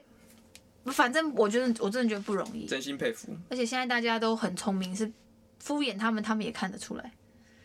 [0.92, 5.11] 反正我觉得我真的觉得不容易，真心佩服而且现在大家都很聪明，是
[5.58, 7.12] 敷衍他们，他们也看得出来。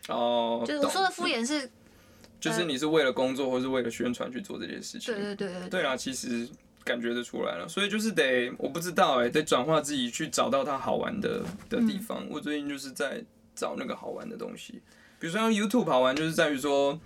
[0.08, 0.64] 哦。
[0.66, 1.70] 就是我说的敷，衍是，
[2.40, 5.14] 就是你是为了工作或是为了宣传去做这件事情。
[5.14, 6.48] 对对对对对啊，其实
[6.84, 12.24] 感觉得出来了，所以就是得我不知道哎、得转化自己去找到它好玩的的地方。
[12.30, 13.22] 我最近就是在
[13.54, 14.80] 找那个好玩的东西，
[15.18, 16.98] 比如说像 YouTube 好玩，就是在于说，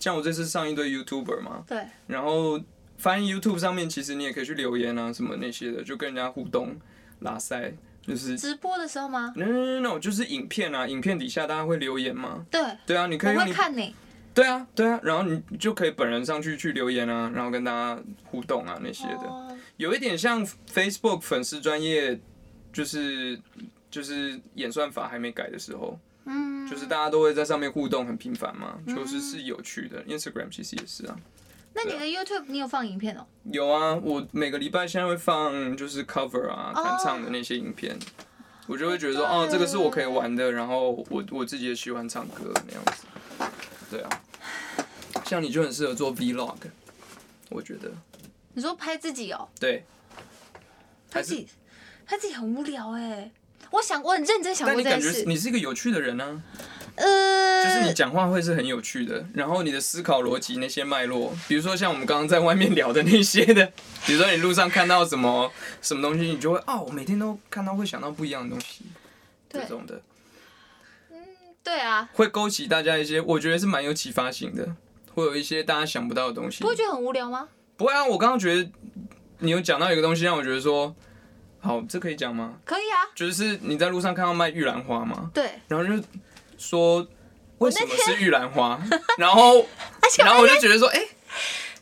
[0.00, 2.58] 像我这次上一堆 YouTuber 嘛，对，然后
[2.96, 6.76] 发现 YouTube 上面其实你也可以去留言啊什么那些的，就跟人家互动
[7.20, 8.36] 拉塞，就是。
[8.36, 13.94] 直播的时候吗？no no no no，就是影片啊，影片底下大家会留言嘛，对，对啊，你可以我会看你。
[14.34, 22.20] 对啊，对啊，然后你就可以本人上去去留言啊，然后跟大家互动啊那些的，哦有一点像 Facebook 粉丝专业，
[22.72, 23.38] 就是
[23.90, 30.02] 就是演算法还没改的时候，嗯，就是大家都会在上面互动很频繁嘛，就是是有趣的。
[30.04, 31.16] Instagram 其实也是啊，
[31.74, 33.26] 那你的 YouTube 你有放影片哦？
[33.50, 37.98] 有啊，我每个礼拜现在会放就是 cover 啊哦弹唱的那些影片。
[38.66, 43.04] 我就会觉得说，哦，这个是我可以玩的，然后我我自己也喜欢唱歌那样子，
[43.90, 44.22] 对啊，
[45.26, 46.56] 像你就很适合做 Vlog，
[47.50, 47.92] 我觉得，
[48.54, 49.46] 你说拍自己哦？
[49.60, 49.84] 对，
[51.12, 51.48] 还是拍自己，
[52.06, 53.30] 拍自己很无聊哎。
[53.70, 55.12] 我想，我很认真想过这件事。
[55.12, 56.42] 觉你是一个有趣的人呢、
[56.96, 63.72] 呃，就是你讲话会是很有趣的，然后你的思考逻辑那些脉络，比如说像我们刚刚在外面聊的那些的，
[64.06, 65.50] 比如说你路上看到什么
[65.82, 68.84] 什么东西，你就会哦，我每天都看到会想到不一样的东西，
[69.48, 70.00] 这种的
[71.62, 74.76] 对啊，会勾起大家一些，我觉得是蛮有启发性的，
[75.14, 76.68] 会有一些大家想不到的东西不。
[76.68, 77.48] 会觉得很无聊吗？
[77.76, 78.70] 不会啊，我刚刚觉得
[79.38, 80.94] 你有讲到一个东西，让我觉得说，
[81.60, 82.56] 好，这可以讲吗？
[82.66, 85.52] 可以啊，就是你在路上看到卖玉兰花吗，对。
[85.66, 86.04] 然后就
[86.58, 87.06] 说
[87.58, 88.80] 为什么是玉兰花，
[89.18, 89.66] 然后
[90.18, 91.00] 然后我就觉得说，哎、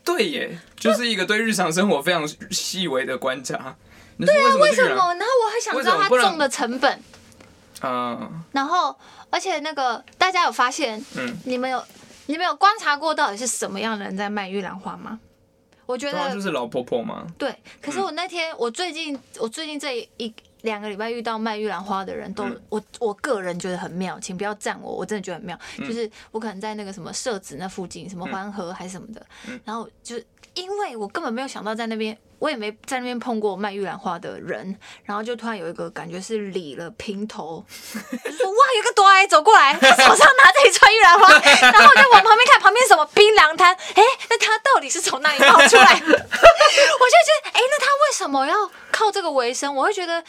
[0.03, 3.75] 对耶，就是一个对日常生活非常细微的观察。
[4.17, 4.89] 对啊，为什么？
[4.89, 6.09] 然后我还想知道为什么？
[6.09, 7.03] 不然它种的成本，
[7.81, 8.95] 嗯、然后
[9.29, 11.83] 而且那个大家有发现，嗯，你们有
[12.27, 15.19] 你们有观察过到底是什么样的人在卖玉兰花吗？
[15.85, 20.33] 我觉得就是老婆婆吗，对，可是我那天我最近我最近这一
[20.63, 22.61] 两个礼拜遇到卖玉兰花的人都，嗯。
[22.69, 25.57] 我我个人觉得很妙，请不要赞我，我真的觉得很妙。
[25.77, 25.87] 嗯。
[25.87, 29.59] 就是我可能在那个什么社子那附近，什么欢河还是什么的，嗯。
[29.63, 37.65] 然后就是因为我根本没有想到在那边，我也没在那边碰过卖玉兰花的人，然后就突然有一个感觉是理了平头，
[38.23, 41.27] 就说哇有个短走过来，他手上拿着一串玉兰花，
[41.71, 45.93] 然后我就往旁边看，旁边什么槟榔摊，哎，那他到底是从哪里冒出来？
[46.05, 48.69] 我就觉得，哎、那他为什么要
[49.03, 49.75] 靠这个为生？
[49.75, 50.23] 我会觉得，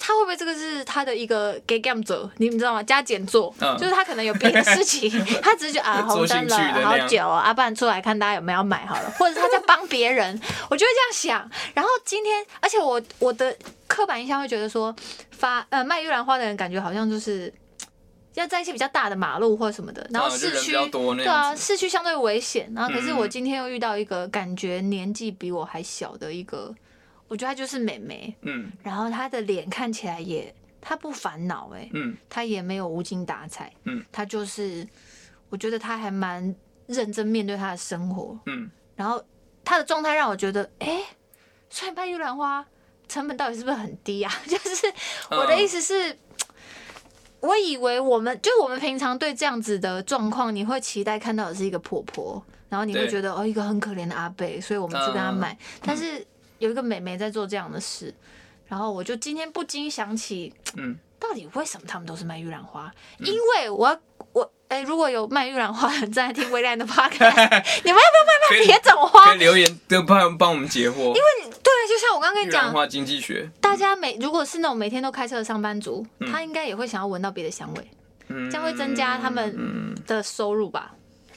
[0.00, 2.82] 他会不会这个是他的一个 gay gam 者，你们知道吗？
[2.82, 5.10] 加减做，嗯就是他可能有别的事情，
[5.42, 11.50] 他只是觉得啊做红灯了好久哦，啊不然出来看大家有没有要买好了，或者是他在帮别人，我就会这样想。
[11.74, 13.56] 然后今天，而且我我的
[13.86, 14.94] 刻板印象会觉得说，
[15.30, 17.52] 发呃卖玉兰花的人感觉好像就是。
[18.34, 22.68] 要在一些比较大的马路或什么的，然后市区、对啊，市区相对危险。
[22.74, 26.74] 然后可是嗯我今天又遇到一个感觉年纪比我还小的一个，
[27.28, 28.70] 我觉得她就是美眉，嗯。
[28.82, 32.16] 然后她的脸看起来也，她不烦恼哎，嗯。
[32.28, 34.86] 她也没有无精打采，嗯，她就是，
[35.48, 36.54] 我觉得她还蛮
[36.86, 39.22] 认真面对她的生活，嗯，然后
[39.64, 41.02] 她的状态让我觉得，哎、
[41.70, 42.64] 所以卖玉兰花
[43.08, 44.32] 成本到底是不是很低啊？
[44.46, 44.92] 就是
[45.30, 46.18] 我的意思是。
[47.40, 53.08] 我以为我们就我们平常对这样子的状况，你会期待看到的是一个婆婆，然后你会对。
[53.10, 55.36] 觉得哦一个很可怜的阿贝，所以我们去跟他嗯。
[55.36, 55.58] 买。
[55.82, 56.26] 但是
[56.64, 58.12] 有一个美眉在做这样的事，
[58.66, 62.90] 然后我就今天不禁想起，嗯，到底为什么他们都是卖玉兰花？
[63.18, 64.00] 因为我要
[64.32, 67.20] 我哎、如果有卖玉兰花的人正在听微兰的 podcast，
[67.84, 69.38] 你们要不要卖卖别种花可以？
[69.38, 70.96] 留言都帮帮我们解惑。
[70.96, 77.88] 因为对，就像我刚刚跟你讲，花经济学，大家每如果是那种每天都开车的上班族，他应该也会想要闻到别的香味，
[78.28, 80.94] 嗯，这样会增加他们嗯，的收入吧。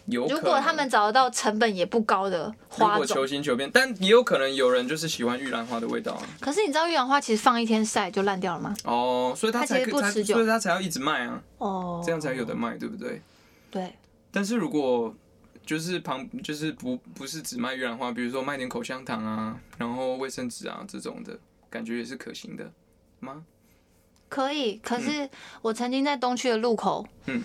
[0.07, 6.23] 有如果他们找得到成本也不高的如果花种，求新求变，但也有可能有人就是喜欢玉兰花的味道啊。
[6.39, 8.75] 可是你知道玉兰花其实放一天晒就烂掉了吗？
[8.85, 13.21] 哦，所以它它才才其实不持久所以它才要一直卖啊，哦，这样才有的卖，对不对？
[13.69, 13.93] 对。
[14.31, 15.13] 但是如果
[15.65, 21.37] 就是旁就是不不是只卖玉兰花，比如说卖点口香糖啊，然后卫生纸啊这种的，
[21.69, 22.71] 感觉也是可行的
[23.19, 23.43] 吗？
[24.29, 25.29] 可以，可是
[25.61, 27.41] 我曾经在东区的路口，嗯，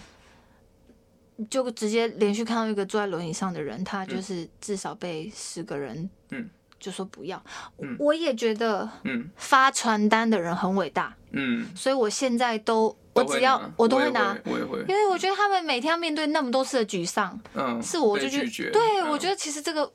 [1.49, 7.43] 就直接连续看到一个坐在轮椅上的人，他就是至少被十个人，嗯，就说不要。
[7.79, 7.97] 嗯。
[7.99, 9.31] 我也觉得嗯。
[9.37, 19.93] 发传单的人很伟大，嗯，所以我现在都我只要我都会拿，我也会，因为我觉得他们每天要面对那么多次的沮丧，嗯，是我就觉得，被拒绝，对嗯我觉得其实这个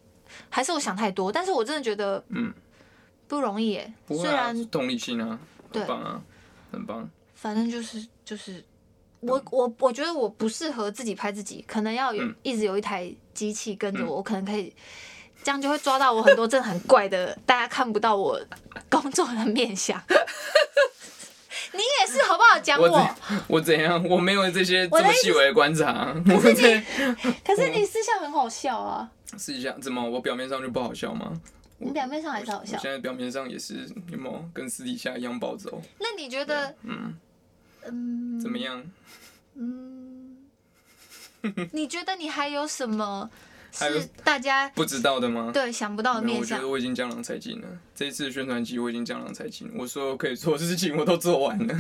[0.50, 2.54] 还是我想太多，但是我真的觉得嗯。
[3.30, 3.94] 不容易耶。
[4.08, 5.38] 啊虽然，动力性啊，
[5.70, 6.22] 对很棒啊，
[6.72, 8.64] 很棒，反正就是就是，
[9.22, 14.74] 我我我觉得我不适合自己拍自己，可能要有、嗯一直有一台机器跟着我，我可能可以。
[15.44, 18.38] 这样就会抓到我很多真的很怪的，大家看不到我
[18.90, 19.98] 工作的面相。
[21.72, 22.60] 你也是好不好？
[22.60, 23.16] 讲我
[23.48, 24.04] 我，怎样？
[24.10, 26.84] 我没有这些这么细微的观察，我在
[27.46, 31.32] 可是你私下很好笑啊，试一下，怎么我表面上就不好笑吗？
[31.78, 32.92] 你表面上还是好笑我现。
[32.92, 35.82] 在表面上也是有没有跟私底下一样暴走？
[36.00, 37.16] 那你觉得，嗯，
[37.86, 38.84] 嗯，怎么样？
[39.56, 40.38] 嗯，
[41.72, 43.30] 你觉得你还有什么
[43.74, 45.52] 还是大家不知道的吗？
[45.54, 46.68] 对想不到的面相我觉得？
[46.70, 47.68] 我已经江郎才尽了。
[47.96, 51.76] 这一次宣传期我已经江郎才尽，我所有可以做的事情我都做完了。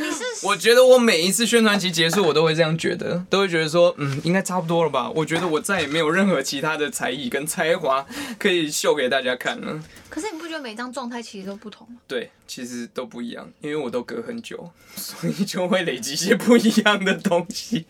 [0.00, 5.10] 你是 我觉得我每一次宣传期结束，我都会这样觉得，都会觉得说，嗯，应该差不多了吧。
[5.10, 8.06] 我觉得我再也没有任何其他的才艺跟才华
[8.38, 9.82] 可以秀给大家看了。
[10.08, 11.98] 可是你不觉得每张状态其实都不同吗？
[12.08, 17.86] 对，其实都不一样，因为我都隔很久， 所以就会累积一些不一样的东西。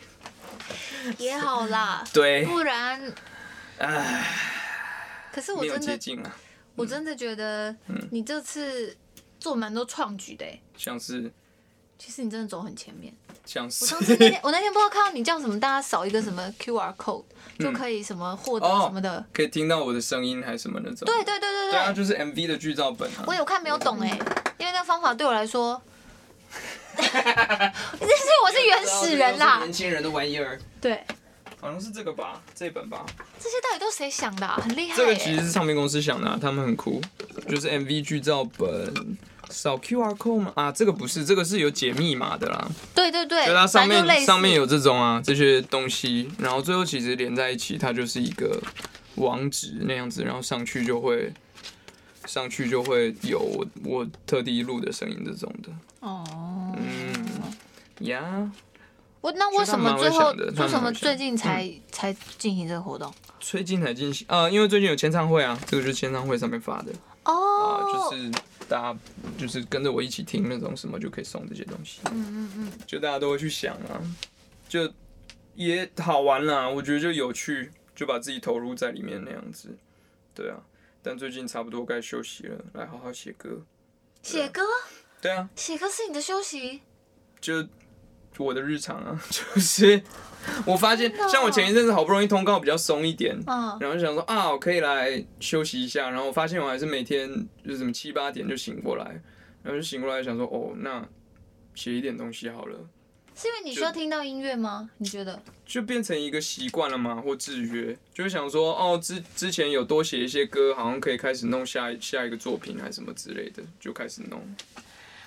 [1.19, 3.01] 也好啦， 对，不然，
[3.79, 4.27] 唉，
[5.33, 6.31] 可是我真的，
[6.77, 7.75] 我真的觉得
[8.11, 8.95] 你这次
[9.39, 11.33] 做蛮多创举的欸像是
[12.03, 13.13] 其实你真的走很前面。
[13.45, 17.25] 像我是上次那天， 我那天不知道看到你叫什么，大家扫一个什么 QR code
[17.59, 19.23] 就可以什么获得哦什么的。
[19.35, 21.05] 可以听到我的声音还是什么那种。
[21.05, 23.25] 对对对对对啊，就是 MV 的剧照本啊。
[23.27, 24.09] 我有看没有懂哎，
[24.59, 25.81] 因为那个方法对我来说，
[26.97, 29.73] 但是我是原始人啦年。
[29.73, 31.05] 轻人的玩意儿，对，
[31.61, 33.05] 好像是这个吧，这本吧。
[33.39, 34.57] 这些到底都谁想的啊？
[34.63, 35.39] 很厉害这个其耶。
[35.41, 37.01] 实是唱片公司想的、啊，他们很酷，
[37.49, 39.17] 就是 MV 剧照本。
[39.51, 40.53] 扫 QR code 吗？
[40.55, 42.71] 啊，这个不是，这个是有解密码的啦。
[42.95, 48.59] 对对对，就它上面上面有这种啊这些东西，然后最后其实连在一起，它就是一个
[49.17, 51.33] 网址那样子，然后上去就会
[52.27, 55.71] 上去就会有我我特地录的声音这种的。
[56.01, 56.25] 哦。
[56.79, 57.13] 嗯
[58.01, 58.51] 呀，
[59.21, 63.13] 我那为什么最后为什么最近才才进行这个活动？
[63.39, 66.93] 最近才进行啊、因为最近有签唱会啊，这个就是签唱会上面发的
[67.25, 68.31] 啊、哦，就是
[68.71, 68.99] 大家
[69.37, 74.01] 就是跟着我一起听那种什么就可以送这些东西，嗯嗯嗯，就大家都会去想啊，
[74.69, 74.89] 就
[75.57, 79.77] 也好玩啦，我觉得就有趣，就把自己投入在里面那样子，
[80.33, 80.63] 对啊。
[81.03, 83.61] 但最近差不多该休息了，来好好写歌。
[84.23, 84.63] 写歌？
[85.21, 86.83] 对啊，写歌是你的休息，
[87.41, 87.67] 就
[88.39, 90.03] 我的日常啊， 就是
[90.65, 97.29] 我发现像我前一阵子好不容易通告比较松一点，嗯，然后就想说啊，我可以来休息一下，然后我发现我还是每天
[97.65, 99.05] 就是什么七八点就醒过来，
[99.63, 101.07] 然后就醒过来想说哦，那
[101.75, 102.79] 写一点东西好了，
[103.35, 104.89] 是因为你需要听到音乐吗？
[104.99, 105.41] 你觉得？
[105.67, 114.43] 就变成一个习惯了嘛，或制约，就是想说哦，之之前有多写一些歌，好像可以开始弄下一下一个作品还是什么之类的，就开始弄。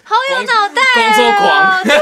[0.04, 1.84] 好有脑袋工作狂哦！
[1.86, 1.99] 对啊，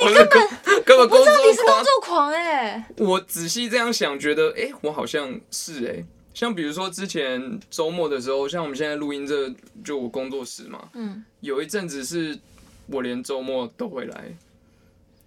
[0.00, 2.88] 你根本根本工不知道你是，工作狂哎。
[2.98, 9.52] 我仔细这样想，觉得哎、诶我好像是哎、像比如说之前周末的时候，像我们现在录音这
[9.84, 12.38] 就我工作室嘛，嗯，有一阵子是
[12.86, 14.34] 我连周末都会来，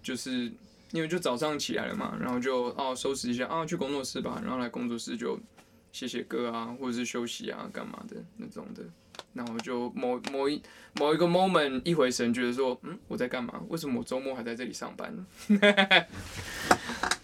[0.02, 0.50] 就是
[0.92, 5.38] 因为就早上起来了嘛，然后就哦收拾一下啊去工作室吧，然后来工作室就
[5.92, 8.82] 写写歌啊，或者是休息啊干嘛的那种的。
[9.34, 10.60] 然后就某某一
[10.94, 13.54] 某一个 moment 一回神，觉得说，嗯，我在干嘛？
[13.68, 15.14] 为什么我周末还在这里上班？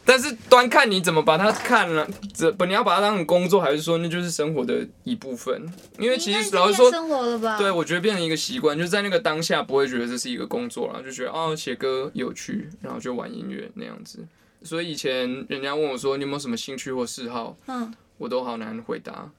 [0.06, 5.66] 但是端看你怎么把它看了，这不你要把它当成工作，还是说那就是生活的一部分？
[5.98, 7.56] 因为其实老实说，生活了吧？
[7.56, 14.26] 对，我觉得变成一个习惯，就在那个当下不会觉得这是一个工作了，就觉得哦写歌有趣，然后就玩音乐那样子。
[14.62, 19.30] 所以以前人家问我说你有没有什么兴趣或嗜好，嗯，我都好难回答，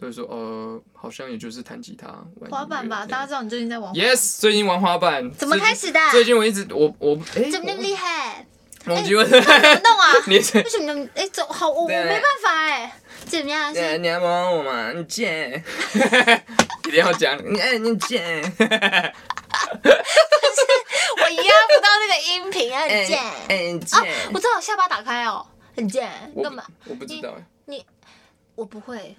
[0.00, 2.06] 就是说呃好像也就是弹吉他、
[2.40, 5.30] 玩滑板吧，大家知道你最近在玩滑板 Yes，最近玩滑板。
[5.32, 5.98] 怎么开始的？
[6.10, 8.46] 最近我一直我我哎，怎么那么厉害？
[8.86, 9.56] 我忘记问怎么弄
[9.98, 10.12] 啊？
[10.28, 12.92] 你是 为什么哎走好我我对没办法哎，
[13.26, 13.74] 怎么样？
[14.02, 14.92] 你要帮我吗？
[14.92, 15.64] 你贱，
[16.86, 18.46] 一定要讲你哎你贱，我
[21.28, 23.18] 压不到那个音频，很哎贱。
[23.48, 25.44] 哎你啊贱，，我知道下巴打开哦，
[25.76, 26.08] 很贱。
[26.34, 26.62] 我干嘛？
[26.84, 27.44] 我不知道哎。
[27.64, 27.84] 你
[28.54, 29.16] 我不会，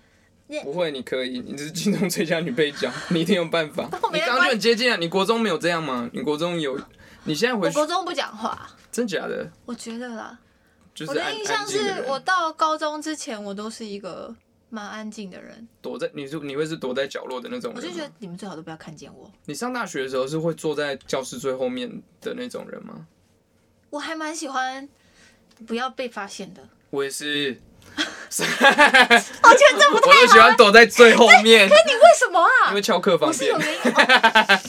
[0.63, 3.83] 不会，你可以，你是金钟最佳女配角，你一定有办法。
[4.13, 4.97] 你刚刚就很接近啊！
[4.97, 6.09] 你国中没有这样吗？
[6.13, 6.79] 你国中有？
[7.25, 9.51] 你现在回我国中不讲话，真假的？
[9.65, 10.39] 我觉得啦。
[10.95, 14.33] 就是我的印象是我到高中之前，我都是一个
[14.69, 15.67] 蛮安静的人。
[15.81, 17.79] 躲在你是你会是躲在角落的那种我？
[17.79, 19.31] 就觉得你们最好都不要看见我。
[19.45, 23.05] 你上大学的时候是会坐在教室最后面的那种人吗？
[23.89, 24.89] 我还蛮喜欢
[25.67, 26.67] 不要被发现的。
[26.89, 27.61] 我也是，
[27.97, 32.81] 我觉得这不我就喜欢躲在最后面，可你为什么啊因为？
[32.81, 34.59] 翘课方便我是有，原因哦。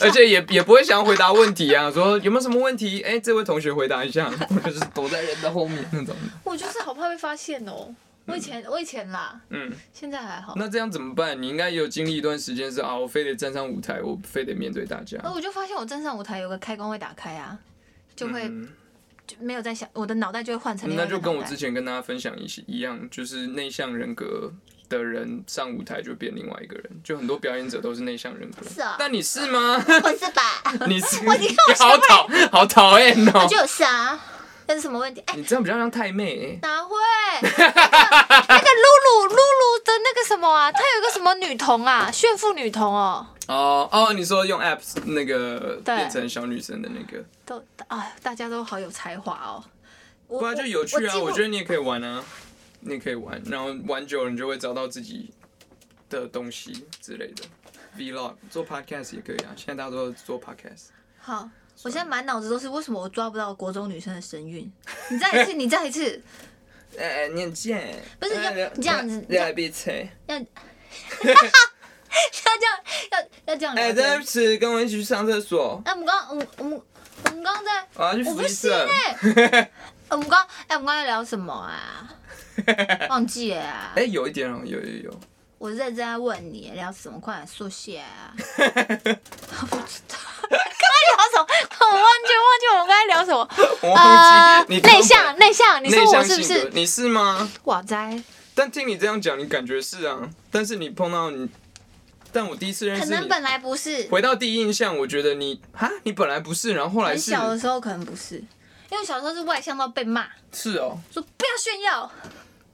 [0.02, 3.02] 而且也也不会想要回答问题啊，说有没有什么问题？
[3.02, 6.14] 哎、这位同学回答一下， 我就是躲在人的后面那种。
[6.44, 7.94] 我就是好怕被发现哦。
[8.26, 9.72] 我以前我以前啦，嗯。
[9.92, 10.54] 现在还好。
[10.56, 11.40] 那这样怎么办？
[11.40, 15.16] 你应该也有经历一段时间是啊，我非得站上舞台，我非得面对大家。
[15.22, 17.56] 那我就发现我站上舞台有个开关会打开啊，
[18.16, 18.68] 就会嗯
[19.26, 24.52] 就没有在想，我的脑袋就会换成另外那就跟我之前跟大家分享一些一样，就是内向人格
[24.88, 28.68] 的人上舞台就变另外一个人，就很多表演者都是内向人格。
[28.68, 29.76] 是啊但你是吗？
[30.04, 30.62] 我是吧？
[30.86, 31.24] 你是？
[31.26, 33.46] 我已经跟我好讨好讨厌哦！
[33.50, 34.18] 就是啊，
[34.68, 35.20] 那是什么问题？
[35.26, 36.58] 哎、你这样比较像太妹、欸。
[36.62, 36.94] 哪会？
[37.42, 49.64] 那个那个露露露露的那个什么啊，她有个什么女童啊，炫富女童哦，哦哦，你说用 apps 那个变成小女生的那个，都啊，大家都好有才华哦。
[50.28, 51.16] 不然就有趣啊！
[51.18, 52.24] 我觉得你也可以玩啊，
[52.80, 55.30] 你也可以玩，然后玩久了你就会找到自己
[56.10, 57.44] 的东西之类的。
[57.96, 60.88] Vlog 做 podcast 也可以啊，现在大家都在做 podcast。
[61.18, 61.48] 好，
[61.84, 64.70] 我现在满脑子都是为什么我抓不到国中女生的神韵？
[65.10, 66.20] 你再一次， 你再一次，
[66.98, 70.10] 哎，你很贱，不是要你这样子来闭嘴。
[70.26, 70.36] 要
[72.46, 73.92] 要这样，要要这样哎。
[73.92, 76.82] 对不起，跟我一起去上厕所，哎，我们刚我们我们
[77.24, 78.88] 我们刚刚在，我要去我不福利社。
[78.88, 79.70] 哎
[80.08, 82.08] 我们刚哎我们刚才聊什么啊？
[83.10, 83.92] 忘记了啊。
[83.96, 85.20] 哎，有一点哦，有有有。
[85.58, 88.30] 我认真在问你聊什么，快点说下啊！
[88.36, 90.16] 我不知道，
[90.50, 91.46] 刚才聊什么？
[91.80, 93.48] 我忘记忘记我们刚才聊什么。
[93.80, 96.70] 我呃忘，记你内向内向，你说我是不是？
[96.74, 97.50] 你是吗？
[97.64, 98.22] 哇塞，
[98.54, 100.28] 但听你这样讲，你感觉是啊。
[100.50, 101.48] 但是你碰到你，
[102.32, 108.36] 但我第一次认识，可能本来不是，回到第一印象，我觉得你哈，你本来不是，然后后来很是，小的时候可能不是，
[108.90, 112.10] 因为小时候是外向到被骂，是哦，说不要炫耀，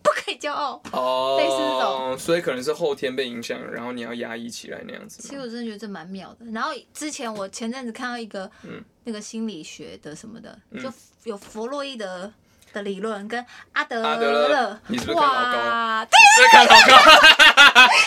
[0.02, 0.82] 不可以骄傲。
[0.92, 5.22] 哦，类似这种，所以可能是后天被影响，然后你要压抑起来那样子。
[5.22, 6.46] 其实我真的觉得这蛮妙的。
[6.52, 8.82] 然后之前我前阵子看到一个、嗯。
[9.04, 10.80] 那个心理学的什么的，嗯。
[10.80, 10.88] 就
[11.24, 12.32] 有弗洛伊德
[12.72, 14.78] 的理论跟阿德勒。
[14.88, 15.58] 你是不是看老高？
[15.58, 16.96] 哇，对，是看老高，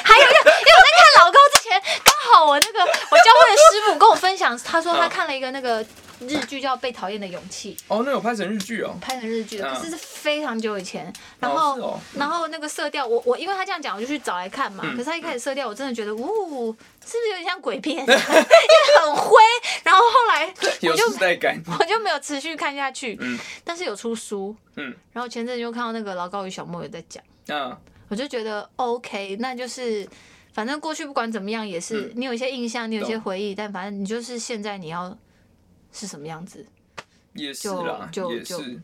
[0.04, 5.86] 还有一个，因为我在看老高之前，刚好我那个我教会的师傅跟我分享，他说他嗯看了一个那个
[6.22, 8.96] 日剧叫《被讨厌的勇气哦，那有拍成日剧哦》，。
[9.02, 11.12] 拍成日剧的，嗯可是是非常久以前。
[11.40, 14.84] 然后，然后那个色调，我我因为他这样讲，我就去找来看嘛。
[14.86, 16.72] 嗯可是他一开始色调，我真的觉得，呜，
[17.06, 17.98] 是不是有点像鬼片？
[17.98, 19.36] 因 为很灰。
[19.84, 21.62] 然后后来 有我就时代感。
[21.80, 23.18] 我就没有持续看下去。
[23.20, 27.24] 嗯但是有出书，嗯然后前阵子就看到那个老高与小莫有在讲。
[27.48, 27.76] 嗯，
[28.08, 30.08] 我就觉得 OK，那就是
[30.54, 35.16] 反正过去不管怎么样也是、嗯你有一些印象，你有一些回忆，但反正你就是现在你要
[35.96, 36.64] 是什么样子。
[37.34, 38.80] 也是啦，也是。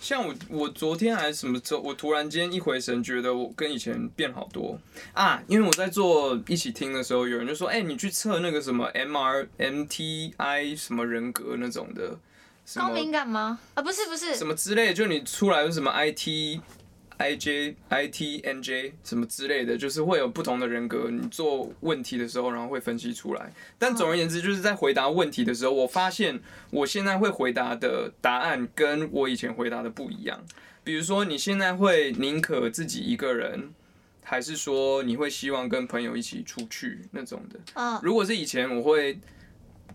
[0.00, 4.78] 像我，我昨天还是什么时候，我突然间一回神，觉得我跟以前变好多
[5.14, 5.42] 啊！
[5.46, 12.18] 因为我在做一起听的时候，有人就说：“哎、你去测那个什么 M R M T I 什么人格那种的，
[12.74, 13.58] 高敏感吗？
[13.72, 16.60] 啊，不是不是什，么之类，就你出来是什么 I T
[17.16, 21.08] I J I T N J 什么之类的，就是会有不同的人格。
[21.10, 23.52] 你做问题的时候，然后会分析出来。
[23.78, 26.40] 但总而言之，就是在回答问题的时候，我发现
[26.70, 30.44] 我现在会回答的答案跟我以前回答的不一样。
[30.82, 33.70] 比如说，你现在会宁可自己一个人，
[34.22, 37.58] 还是说你会希望跟朋友一起出去那种的？
[37.74, 39.18] 嗯如果是以前，我会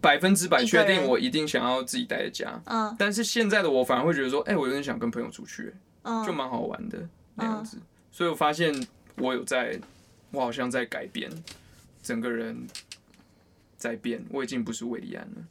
[0.02, 2.60] 百分之百确定我一定想要自己待在家。
[2.66, 5.74] 嗯但是现在的我反而会觉得说，哎、我有点想跟朋友出去、
[6.04, 7.80] 嗯，就蛮好玩的那样子。
[8.12, 8.74] 所以我发现
[9.18, 9.80] 我有在，
[10.32, 11.32] 我好像在改变，
[12.02, 12.68] 整个人
[13.78, 14.24] 在变。
[14.30, 15.44] 我已经不是韦礼安了，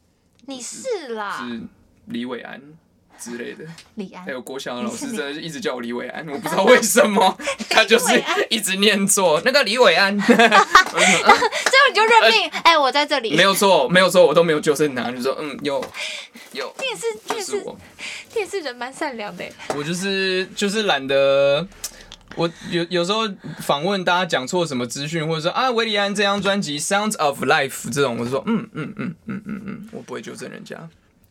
[0.46, 1.62] 你是啦，是
[2.06, 2.60] 李伟安
[3.18, 3.64] 之类的。
[3.96, 4.32] 李安还。
[4.32, 7.36] 有国小的老师真的是一直叫我李伟安，我不知道为什么，
[7.68, 10.16] 他就是一直念错那个李伟安。
[10.20, 13.34] 最后你就认命，哎，我在这里。
[13.34, 15.84] 没有错， 没有错，我都没有纠正他，就说嗯，有
[16.52, 17.78] 有，你也是，你也是，就是我。
[18.34, 19.44] 你也是人蛮善良的。
[19.74, 21.66] 我就是就是懒得，
[22.36, 23.22] 我有有时候
[23.62, 30.76] 访问大家讲错什么资讯，或者说啊维里安这张专辑《Sounds of Life》这种，我就说嗯嗯嗯嗯嗯嗯，我不会纠正人家，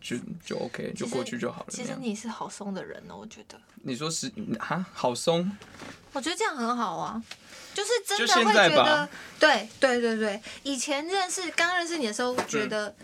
[0.08, 1.68] 就就 OK，就过去就好了。
[1.70, 3.60] 其实你是好松的人哦，我觉得。
[3.84, 5.51] 你说是啊，好松，
[6.14, 7.22] 我觉得这样很好啊，
[7.74, 12.95] 就是真的会觉得，对对对对，以前认识刚认识你的时候，觉得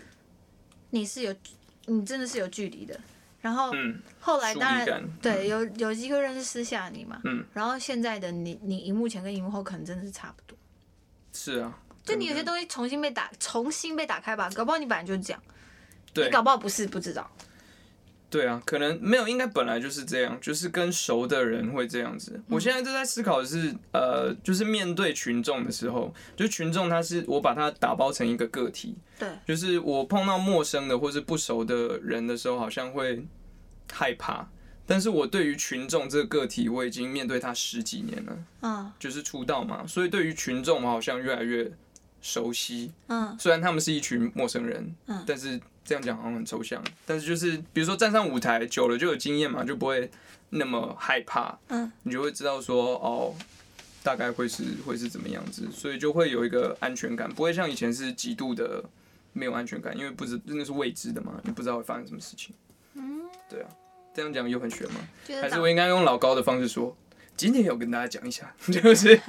[0.90, 1.34] 你是有，
[1.84, 2.98] 你真的是有距离的。
[3.42, 10.56] 然后嗯后来当然对有有机会认识私下你嘛，嗯，然后现在的你，你荧幕前跟荧幕后可能真的是差不多。
[11.34, 15.53] 是啊，就你有些东西重新被打，重新被打开吧，搞不好你本来就是这样，对
[16.14, 17.30] 你搞不好不是不知道。
[18.30, 22.42] 对啊，可能没有，应该本来就是这样，就是跟熟的人会这样子。
[22.48, 33.24] 我现在正在思考的是，呃，就是面对群众的时候，就群众他是我把他打包成一个个体，对，就是我碰到陌生的或是不熟的人的时候，好像会
[33.92, 34.48] 害怕。
[34.84, 41.70] 但是我对于群众这个个体，我已经面对他十几年了，嗯就是出道嘛，所以对于群众，我好像越来越
[42.24, 42.90] 熟悉。
[43.08, 46.82] 嗯虽然他们是一群陌生人，嗯但是这样讲好像很抽象。
[47.04, 50.10] 但是就是比如说站上舞台久了就有经验嘛，就不会
[50.48, 53.34] 那么害怕，嗯你就会知道说哦，
[54.02, 58.82] 大概会是会是怎么样子，所以就会有一个安全感，不会像以前是极度的
[59.34, 62.54] 没有安全感，因为不知真的是未知的嘛，你不知道会发生什么事情。
[62.94, 63.20] 嗯，
[63.50, 63.68] 对啊，
[64.14, 65.00] 这样讲有很悬吗？
[65.42, 66.96] 还是我应该用老高的方式说？
[67.36, 69.20] 今天要跟大家讲一下， 就是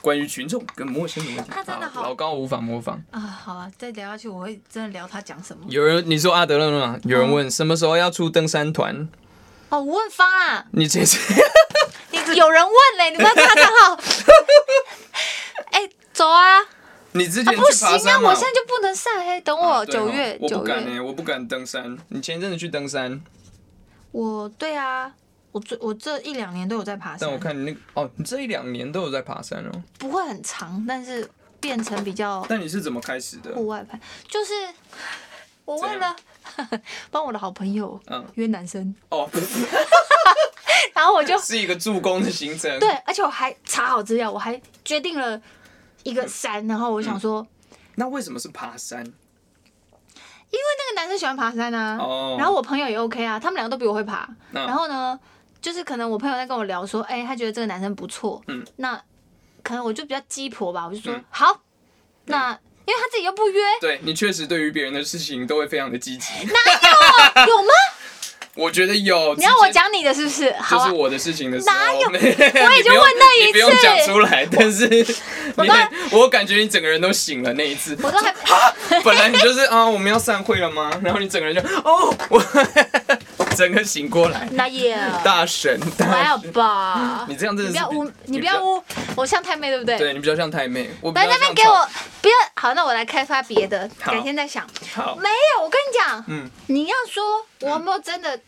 [0.00, 1.50] 关于群众跟陌生的问题。
[1.50, 3.02] 他真的好老高无法模仿。
[3.10, 5.64] 啊，好啊，再聊下去我会真的聊他讲什么。
[5.68, 6.98] 有人你说阿德勒吗？
[7.04, 9.08] 有人问什么时候要出登山团？
[9.70, 11.18] 哦，吴问芳啊，你这是
[12.10, 14.00] 你有人问嘞，你不要这样账号。
[15.72, 16.60] 哎，走啊！
[17.12, 18.20] 你之前去不行啊？
[18.22, 21.00] 我现在就不能晒黑，等我九月九我不敢呢、月。
[21.00, 21.98] 我不敢登山。
[22.08, 23.20] 你前一阵子去登山，
[24.12, 25.12] 我对啊，
[25.58, 29.82] 我最我这一两年都有在爬山，但我看你那个哦，你这一两年都有在爬山哦。
[29.98, 31.28] 不会很长，但是
[31.58, 33.52] 变成比较但你是怎么开始的？
[33.54, 33.98] 户外派，
[34.28, 34.52] 就是
[35.64, 36.14] 我为了
[37.10, 39.28] 帮我的好朋友嗯，约男生，哦，
[40.94, 42.78] 然后我就 是一个助攻的行程。
[42.78, 45.40] 对，而且我还查好资料，我还决定了
[46.04, 47.44] 一个山，然后我想说，
[47.96, 49.04] 那为什么是爬山？
[50.50, 54.64] 因为那个男生喜欢爬山啊，哦，然后我朋友也 OK 啊，他们两个都比我会爬，嗯。
[54.66, 55.20] 然后呢，
[55.60, 59.00] 就是可能我朋友在跟我聊说，哎、他觉得这个男生不错，嗯，那
[59.62, 61.60] 可能我就比较鸡婆吧，我就说、嗯好，
[62.26, 62.50] 那
[62.86, 66.32] 因为他自己又不约，对你确实对于别人的事情都会非常的积极。
[66.46, 67.68] 哪有 有吗？
[68.54, 69.34] 我觉得有。
[69.36, 70.50] 你要我讲你的是不是？
[70.54, 75.04] 好啊就是，我的事情的时候，哪有 我我已经问那一次不用次讲出来，但是你
[76.12, 77.96] 我感觉你整个人都醒了那一次。
[78.02, 78.34] 我都还
[79.04, 80.90] 本来你就是啊，我们要散会了吗？
[81.04, 82.38] 然后你整个人就哦，我
[83.58, 86.38] 整个醒过来，那也大神，还好。
[86.52, 87.26] 吧。
[87.28, 88.62] 你这样真的是你不要污，你不要。
[88.62, 88.80] 污，
[89.16, 89.98] 我像太妹对不对？
[89.98, 91.88] 对你比较像太妹，我来那边给我，
[92.22, 94.64] 不要好，那我来开发别的，改天再想。
[94.94, 98.40] 好，没有，我跟你讲，嗯，你要说我有没有真的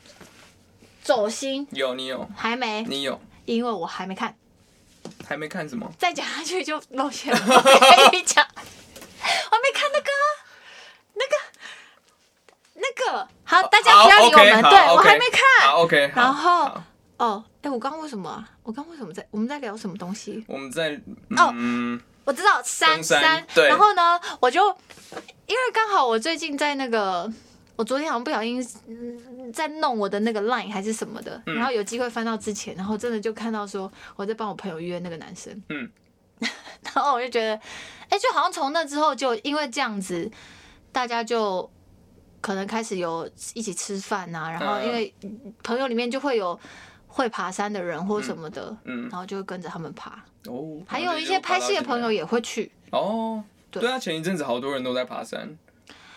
[1.02, 4.32] 走心，有你有还没，你有，因为我还没看，
[5.26, 5.90] 还没看什么？
[5.98, 7.40] 再讲下去就露馅了。
[7.44, 7.62] 我
[8.10, 10.24] 跟你讲，我还没看那个啊，
[11.14, 11.34] 那个，
[12.80, 15.68] 那个，好，大家不要理我们，对我还没看。
[15.68, 16.70] 好，OK，然后
[17.18, 18.48] 哦，哎，我刚刚为什么啊？
[18.62, 20.42] 我刚刚为什么在我们在聊什么东西？
[20.48, 20.94] 我们在
[21.36, 24.66] 哦嗯，我知道山登山山，对然后呢，我就
[25.46, 27.30] 因为刚好我最近在那个，
[27.76, 35.90] 我昨天好像不小心、嗯、在弄我的那个 line 还是什么的，嗯然后有机会翻到之前，然后真的就看到说我在帮我朋友约那个男生，嗯，
[36.94, 37.54] 然后我就觉得，
[38.08, 40.30] 哎、就好像从那之后就因为这样子，
[40.90, 41.70] 大家就。
[42.40, 45.14] 可能开始有一起吃饭呐、然后嗯因为
[45.62, 46.58] 朋友里面就会有
[47.06, 50.22] 会爬山的人或什么的，嗯然后就会跟着他们爬。
[50.46, 53.82] 哦，还有一些拍戏的朋友也会去，哦，对。
[53.82, 55.46] 对啊，前一阵子好多人都在爬山，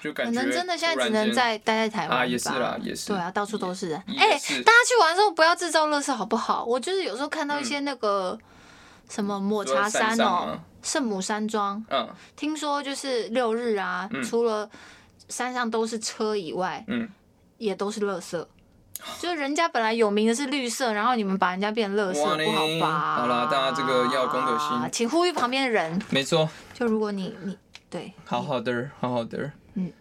[0.01, 3.09] 就可感觉能真的现在只能在待在台湾也是啦也是。
[3.09, 3.89] 对啊，到处都是。
[3.89, 4.01] 人。
[4.07, 4.63] 也哎、是。
[4.63, 6.63] 大家去玩的时候不要制造乐事好不好？
[6.63, 8.39] 我就是有时候看到一些那个、
[9.09, 12.09] 什么抹茶山山哦圣母山庄，嗯。
[12.37, 14.23] 听说就是六日啊，嗯。
[14.23, 14.69] 除了
[15.29, 17.09] 山上都是车以外，嗯，
[17.57, 18.45] 也都是垃圾。
[19.19, 23.15] 就是人家本来有名的是绿色，然后你们把人家变垃圾，哇嘞不好吧？
[23.17, 27.57] 好啦大家这个要有公德心请呼吁旁边的人，没错，就如果你你
[27.89, 29.91] 对，好好的，好好的，嗯，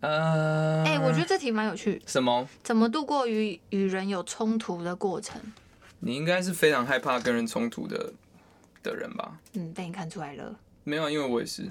[0.00, 2.46] 呃，哎、我觉得这题蛮有趣，什么？
[2.62, 5.40] 怎么度过与与人有冲突的过程？
[6.00, 8.12] 你应该是非常害怕跟人冲突的
[8.82, 9.38] 的人吧？
[9.54, 10.54] 嗯，被你看出来了。
[10.84, 11.70] 没有啊，因为我也是，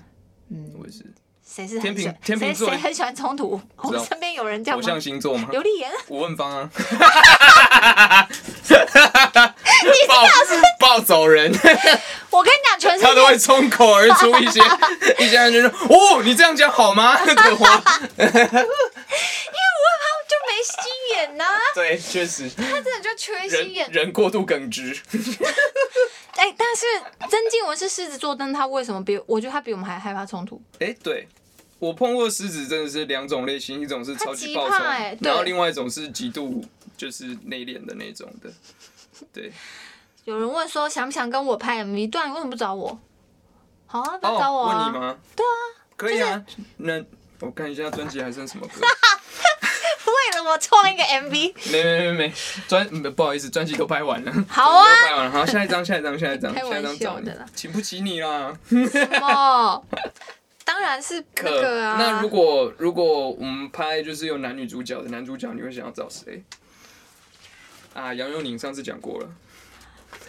[0.49, 1.05] 嗯，我也是。
[1.53, 3.59] 谁是天平座谁很喜欢冲突？
[3.75, 5.01] 我们身边有人这样火象吗？
[5.01, 5.49] 星座吗？
[5.51, 6.69] 刘丽妍，吴问芳啊，
[9.83, 10.23] 你 暴
[10.79, 11.51] 暴走人，
[12.31, 14.61] 我跟你讲，全世他都会界冲口而出一些
[15.19, 17.83] 一些人就说：“哦，你这样讲好吗？”的话，
[20.29, 21.43] 就没心眼呐、
[21.75, 23.91] 对，确实，他真的就缺心眼。
[23.91, 24.97] 人过度耿直。
[26.37, 26.85] 哎、但是
[27.29, 30.61] 曾静文是狮子座，但是他为什么比我觉得他比我们还害怕冲突？
[30.79, 31.27] 哎，对。
[31.81, 36.63] 我碰过狮子，真的是两种类型，一种是超级暴他极冲，欸然后另外一种是极度
[36.95, 38.51] 就是内敛的那种的。
[39.33, 39.51] 对，
[40.25, 42.07] 有人问说想不想跟我拍 MV？
[42.11, 42.99] 对啊，你为什么不找我？
[43.87, 44.85] 好啊，不要找哦，我啊！
[44.85, 45.17] 问你吗？
[45.35, 45.57] 对啊，
[45.97, 46.45] 可以啊。
[46.77, 47.03] 那
[47.39, 48.73] 我看一下专辑还剩什么歌？
[50.05, 52.33] 为了我创一个 MV， 没没没没，
[52.67, 54.31] 专不好意思，专辑都拍完了。
[54.47, 55.31] 好啊都拍完了。
[55.31, 58.55] 好，下一张，下一张，下一张， 下一张找你请不起你啦。
[58.69, 59.83] 什么？
[60.71, 61.97] 当然是那个啊。
[61.99, 66.41] 那如果如果我们拍就是有男女主角的男主角，你会想要找谁？
[67.93, 69.27] 啊，杨佑宁上次讲过了。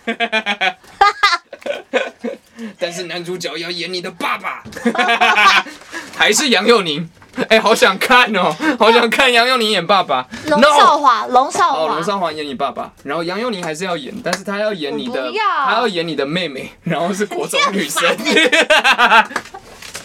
[2.77, 4.65] 但是男主角要演你的爸爸，
[6.17, 7.09] 还是杨佑宁？
[7.49, 10.29] 哎、好想看哦，好想看杨佑宁演爸爸。
[10.49, 18.03] 龙少华，龙少哦，华，龙少华演你爸爸，然后杨佑宁还是要演，但是他要演你的，要他要演你的妹妹，然后是国中女生。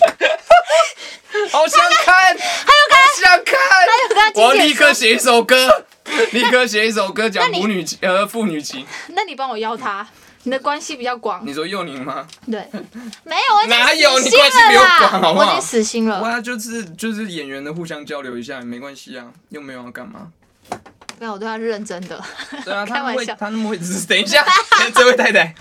[1.51, 5.85] 好想看，还有看好想看，我立刻写一首歌，
[6.31, 8.85] 立刻写一首歌讲母女情呃父女情。
[9.09, 10.05] 那你帮我邀他，
[10.43, 11.41] 你的关系比较广。
[11.45, 12.27] 你说幼宁吗？
[12.49, 12.67] 对，
[13.23, 16.21] 没有，我已经哪有你关系比我广好不好我已经死心了。
[16.21, 20.27] 哇，就是就是演员的互相交流一下，没关系啊，又没有要干嘛。
[21.17, 22.21] 不要，我对他是认真的。
[22.65, 23.77] 对啊，他会，开玩笑他那么会，
[24.07, 24.45] 等一下，
[24.93, 25.53] 这位太太，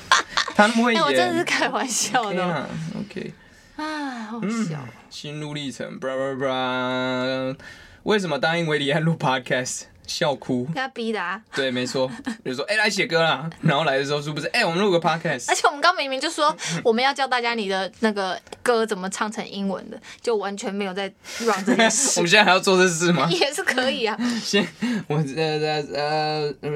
[0.55, 2.69] 他那么会哎，演，我真的是开玩笑的。
[3.01, 3.33] ，OK。
[3.77, 4.79] 啊，好嗯笑。
[5.11, 7.57] 心路历程，bra bra bra。
[8.05, 9.83] 为什么答应维里安录 podcast？
[10.07, 10.65] 笑哭。
[10.67, 11.43] 被他逼的啊！
[11.53, 12.09] 对，没错，
[12.45, 15.47] 就说哎、来写歌啦，然后来的时候是不是哎、我们录个 podcast？
[15.49, 21.09] 而且我们刚明明就说我们要教大家你的那个歌怎么唱成英文的，就完全没有在
[21.41, 22.31] run 这件我事们。
[22.31, 23.27] 现在还要做这事吗？
[23.35, 24.65] 也是可以啊，先，
[25.09, 26.71] 我呃呃呃呃，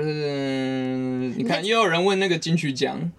[1.37, 3.13] 你看又有人问那个金曲奖，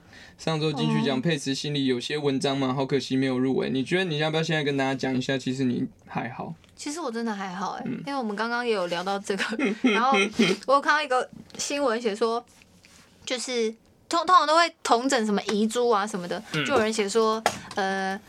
[0.44, 3.70] 上周金曲奖佩慈心里有些文章嘛，好可惜没有入围。
[3.70, 5.38] 你觉得你要不要现在跟大家讲一下？
[5.38, 8.02] 其实你还好，其实我真的还好哎、嗯。
[8.08, 9.44] 因为我们刚刚也有聊到这个，
[9.92, 10.18] 然后
[10.66, 11.30] 我有看到一个
[11.60, 12.44] 新闻写说，
[13.24, 13.70] 就是
[14.10, 16.66] 通通常都会同整什么遗珠啊什么的，嗯。
[16.66, 17.40] 就有人写说，
[17.76, 18.20] 呃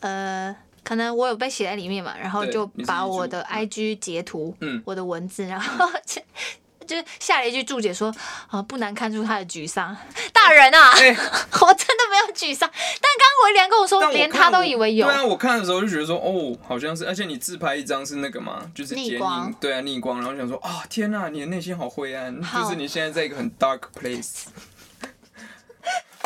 [0.00, 4.82] 呃，可能我有被写在里面嘛，然后就把我的 IG 截图，嗯。
[4.84, 5.88] 我的文字，然后
[6.90, 8.12] 就就是下了一句注解说，
[8.48, 9.96] 啊，不难看出他的沮丧。
[10.34, 11.06] 大人啊，哎
[11.60, 12.80] 我真的没有沮丧，但
[13.16, 15.14] 刚刚维廉跟我说，连他都以为有对。
[15.14, 24.46] 啊，我看的时候就觉得说，哦，好像是，而且你自拍一张是那个嘛，就是剪逆光，对啊，逆光，然后想说，啊，天呐，你的内心好灰暗，就是你现在在一个很 dark place。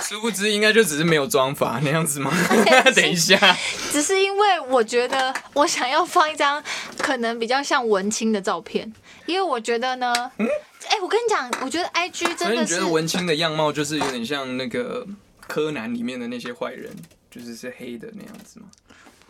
[0.03, 2.33] 殊不知，应该就只是没有妆法那样子吗？
[2.97, 3.57] 等一下，
[3.93, 6.63] 只是因为我觉得我想要放一张
[6.99, 8.93] 可能比较像文青的照片，
[9.27, 15.07] 因为我觉得呢，哎、我跟你讲，我觉得 IG 所以你觉真的是得文青的样貌就是有点像那个
[15.47, 16.95] 柯南里面的那些坏人，
[17.31, 18.67] 就是是黑的那样子吗？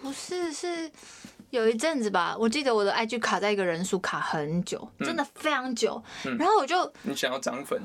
[0.03, 0.91] 不是是
[1.51, 5.07] 有一阵子吧，我记得我的 IG 卡在一个人数卡很久，嗯。
[5.07, 6.03] 真的非常久，
[6.39, 7.81] 然后我就你想要涨粉，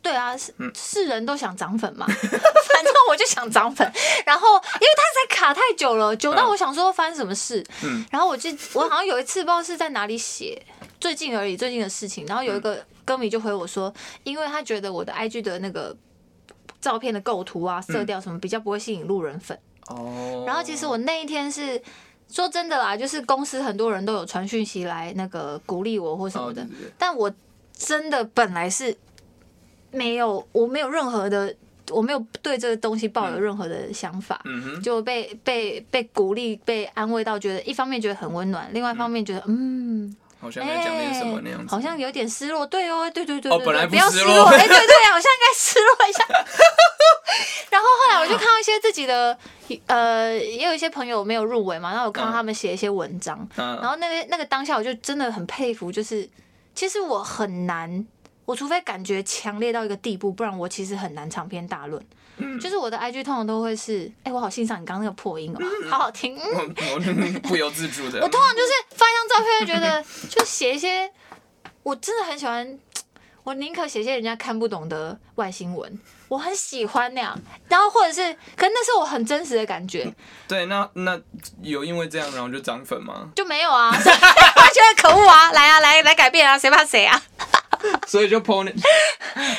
[0.00, 0.70] 对啊，是嗯。
[0.74, 3.86] 是人都想涨粉嘛， 反正我就想涨粉。
[4.24, 6.50] 然后因为他实在卡太久了，久到嗯。
[6.50, 7.62] 我想说发生什么事。
[7.82, 8.02] 嗯。
[8.10, 10.64] 然后我记我好像有一次不知道是在哪里写，
[11.00, 12.26] 最近而已，最近的事情。
[12.26, 13.92] 然后有一个歌迷就回我说，
[14.22, 15.96] 因为他觉得我的 IG 的那个
[16.80, 19.58] 照片的构图啊、色调什么比较不会吸引路人粉。
[19.88, 20.44] 哦。
[20.46, 21.82] 然后其实我那一天是。
[22.26, 26.66] 说真的啦，就是公司很多人都有传讯息来那个鼓励我或什么的，
[26.98, 27.30] 但我
[27.76, 28.96] 真的本来是
[29.90, 31.54] 没有，我没有任何的，
[31.90, 34.42] 我没有对这个东西抱有任何的想法。
[34.82, 42.66] 就被被被鼓励、被安慰到，觉得一方面觉得很温暖，另外一方面觉得嗯，好像在讲点什么那样子，好像有点失落。
[42.66, 46.22] 对哦，对对对哦本来不不要失失落哎，对对，好像应该失落一下。
[47.70, 49.36] 然后后来我就看到一些自己的，
[49.86, 56.28] 呃，也有一些朋友没有入围嘛，然后我看到他们写一些文章，然嗯后那个那个当下我就真的很佩服，就是
[56.74, 58.06] 其实我很难，
[58.44, 62.04] 我除非感觉强烈到一个地步，不然我其实很难长篇大论。
[62.38, 65.58] 嗯就是我的 IG 通常都会是，哎、我好欣赏你刚刚那个破音哦、
[65.90, 66.36] 好好听。
[66.36, 71.10] 嗯我我 不由自主的，我通常就是发一张照片，就觉得就写一些，
[71.82, 72.78] 我真的很喜欢，
[73.44, 77.38] 我宁可写些人家看不懂的外星文，我很喜欢那样。
[77.68, 80.12] 然后或者是，可是那是我很真实的感觉，
[80.48, 81.20] 对，那那
[81.62, 83.28] 有因为这样然后就涨粉吗？
[83.36, 87.22] 就没有啊，我 觉得可恶啊，来啊来来改变啊，谁怕谁啊？
[88.06, 88.70] 所以就 PO 那，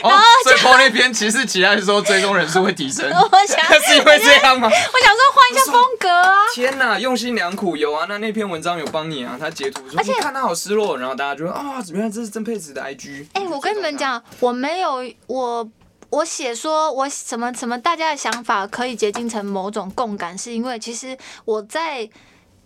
[0.01, 4.67] 哦，所以 PO 那篇其实其他的时候追踪人数会提升， 我想，是因为这样吗？
[4.67, 6.34] 我想说换一下风格啊。
[6.53, 13.28] 天呐，用心良苦，有啊，那那篇文章有帮你啊，他截图说而且你看他好失落，然后大家就啊，原来这是曾佩慈的 IG。
[13.34, 15.69] 哎、我跟你们讲，我没有我。
[16.11, 22.07] 我写说，我什么什么，大家的想法可以结晶成某种共感，是因为其实我在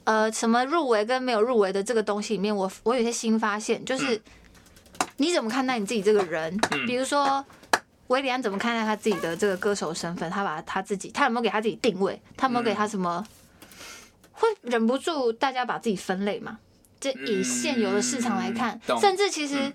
[0.03, 4.21] 呃什么入围跟没有入围的这个东西里面，我我有些新发现，就是、
[5.19, 6.57] 你怎么看待你自己这个人？
[6.71, 7.45] 嗯比如说
[8.07, 10.29] 维里安怎么看待他自己的这个歌手身份？
[10.29, 12.19] 他把他自己，他有没有给他自己定位？
[12.35, 13.23] 他有没有给他什么？
[14.31, 16.57] 会忍不住大家把自己分类嘛？
[16.99, 19.55] 这以现有的市场来看，嗯甚至其实。
[19.59, 19.73] 嗯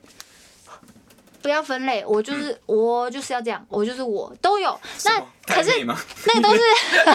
[1.45, 4.80] 不要分类，我就是、我就是要这样，我就是我都有。
[5.05, 5.72] 那可是？
[5.84, 6.62] 那个都是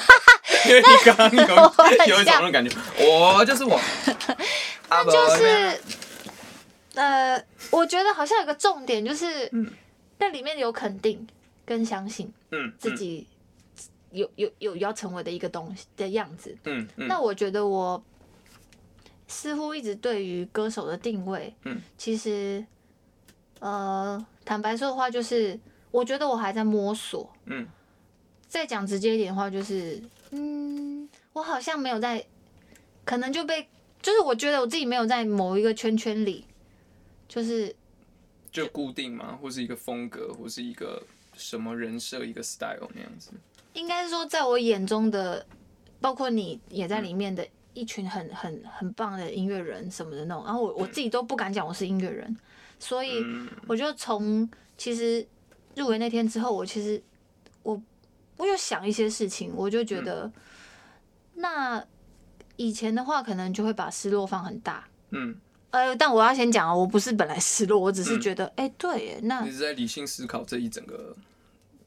[0.70, 1.74] 因为你刚刚有
[2.16, 2.70] 有一种感觉，
[3.00, 3.82] 我就是我，
[4.88, 5.82] 那就是
[7.00, 7.42] 呃，
[7.72, 9.72] 我觉得好像有个重点，就是嗯
[10.18, 11.26] 那里面有肯定
[11.66, 13.26] 跟相信嗯自己
[14.12, 16.54] 有有有要成为的一个东西的样子。
[16.66, 18.04] 嗯嗯那我觉得我
[19.30, 22.66] 似乎一直对于歌手的定位，嗯，其实
[23.60, 25.58] 呃，坦白说的话，就是
[25.92, 27.32] 我觉得我还在摸索。
[27.46, 27.66] 嗯
[28.50, 32.26] 再讲直接一点的话，就是嗯，我好像没有在，
[33.06, 33.70] 可能就被，
[34.02, 36.44] 就是我觉得我自己没有在某一个圈圈里，
[37.30, 37.74] 就是
[38.52, 41.02] 就固定吗，或是一个风格，或是一个
[41.34, 43.32] 什么人设，一个 style 那样子。
[43.74, 45.46] 应该是说，在我眼中的，
[46.02, 52.36] 包括你也在里面的一群很很很棒的音乐人什么的那种，然后我我自己都不敢讲我是音乐人，
[52.80, 53.48] 所以嗯。
[53.68, 55.26] 我就从其实
[55.76, 57.02] 入围那天之后，我其实
[57.62, 57.80] 我
[58.38, 60.32] 我有想一些事情，我就觉得，
[61.36, 61.86] 那
[62.56, 64.90] 以前的话可能就会把失落放很大。
[65.12, 65.40] 嗯，
[65.72, 68.22] 呃，但我要先讲啊，我不是本来失落，我只是嗯。
[68.22, 71.16] 觉得，哎、对耶，那你是在理性思考这一整个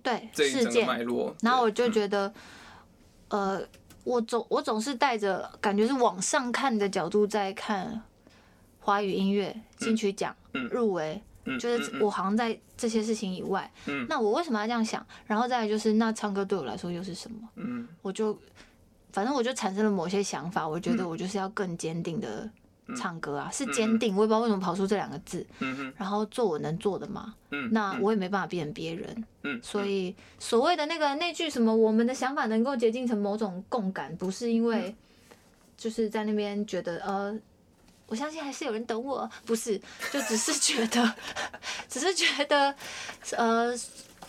[0.03, 2.33] 对这一整个事件，脉络，然后我就觉得，
[3.29, 3.61] 呃，
[4.05, 8.03] 我总我总是带着感觉是往上看的角度在看
[8.79, 10.69] 华语音乐金曲奖、嗯。
[10.69, 14.07] 入围，嗯就是嗯我好像在这些事情以外，嗯。
[14.09, 15.05] 那我为什么要这样想？
[15.27, 17.49] 然后再来就是，那唱歌对我来说又是什么？
[17.57, 17.89] 嗯。
[18.01, 18.39] 我就
[19.13, 22.49] 反正我就产生了某些想法，我觉得我就是要更坚定的
[22.97, 25.47] 唱歌啊，是坚定，我也不知道为什么跑出这两个字，
[25.97, 27.35] 然后做我能做的嘛。
[27.51, 34.65] 嗯，那我也没办法变成别人，嗯，所以所谓的那个那句什么，我们的想法能够接近成某种共感，不是因嗯。
[34.65, 34.95] 为
[35.77, 37.37] 就是在那边觉得呃，
[38.07, 39.77] 我相信还是有人懂我，不是，
[40.13, 41.15] 就只是觉得，
[41.89, 42.73] 只是觉得
[43.37, 43.75] 呃，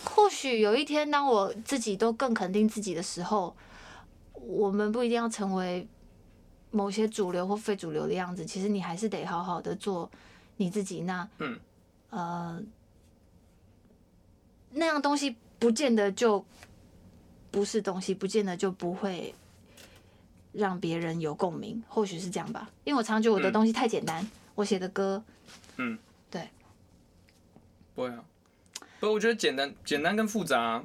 [0.04, 3.56] 或许有一天当我自己都更肯定自己的时候，
[4.34, 5.88] 我们不一定要成为
[6.74, 10.12] 某些主流或非主流的样子，其实你还是得好好的做
[10.58, 11.02] 你自己。
[11.04, 11.58] 那嗯。
[12.10, 12.62] 呃，
[14.70, 16.46] 那样东西不见得就
[17.50, 19.34] 不是东西，不见得就不会
[20.52, 22.70] 让别人有共鸣，或许是这样吧。
[22.84, 23.54] 因为我常觉得我的嗯。
[23.54, 25.24] 东西太简单，我写的歌，
[25.78, 25.98] 嗯，
[26.30, 26.48] 对，
[27.96, 28.24] 不会啊，
[29.00, 30.84] 不，我觉得简单简单跟复杂，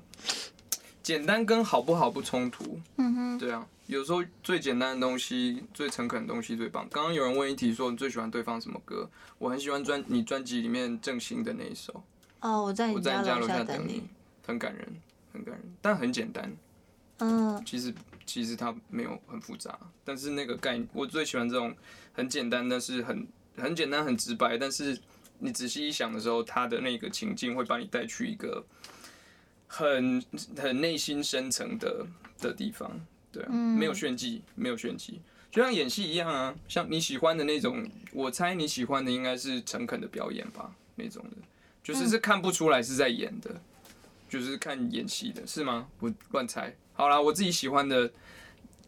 [1.02, 6.86] 简单跟好不好不冲突，嗯哼，对啊，有时候最简单的东西、最诚恳的东西最棒。
[6.90, 9.10] 刚刚有人问一题说你最喜欢对方什么歌？
[9.38, 12.04] 我很喜欢专你专辑里面郑兴的那一首
[12.40, 14.00] 哦，我在《我你在你家楼楼下等你等你，》，
[14.46, 14.86] 很感人，
[15.32, 16.54] 很感人，但很简单。
[17.20, 17.92] 嗯其实
[18.26, 21.74] 其实它没有很复杂，但是那个概念，我最喜欢这种
[22.12, 23.26] 很简单，但是很
[23.56, 24.96] 很简单很直白，但是
[25.38, 28.62] 你仔细一想的时候，它的那个情境会把你带去一个
[29.66, 30.22] 很
[30.58, 32.06] 很内心深层的
[32.38, 33.00] 的地方，
[33.32, 35.20] 对啊，没有炫技，没有炫技。
[35.50, 41.36] 就像演戏一样啊，像你喜欢的那种，我猜你喜欢的应该是诚恳的表演吧，那种的，
[41.82, 43.60] 就是是看不出来是在演的，
[44.28, 45.88] 就是看演戏的，是吗？
[46.00, 46.74] 我乱猜。
[46.92, 48.10] 好啦，我自己喜欢的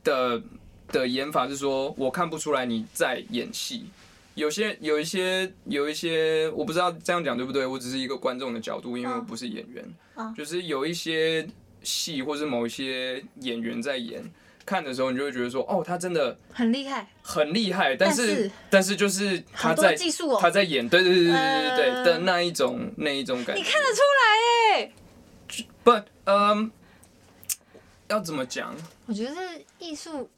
[0.04, 0.42] 的
[0.88, 3.86] 的演法是说，我看不出来你在演戏。
[4.34, 9.84] 有些有一些有一些，我不知道这样讲对不对，我只是一个观众的角度，因为我嗯不是演员。
[10.14, 11.46] 嗯就是有一些
[11.82, 14.22] 戏或是某一些演员在演，
[14.64, 23.62] 看的时候你就会觉得说，哦，他真的很厉害，很厉害，但是但是就是他在技术哦他在演，对对对对对对的那一种那一种感觉。
[23.62, 24.92] 你看得出来哎。
[25.82, 25.90] 不，
[26.24, 26.70] 嗯，
[28.08, 28.74] 要怎么讲？
[29.06, 29.34] 我觉得
[29.78, 30.30] 艺术，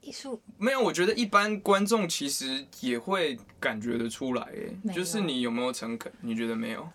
[0.00, 6.10] 艺术没有，我觉得一般观众其实也会感觉得出来，哎，就是你有没有诚恳？
[6.20, 6.88] 你觉得没有？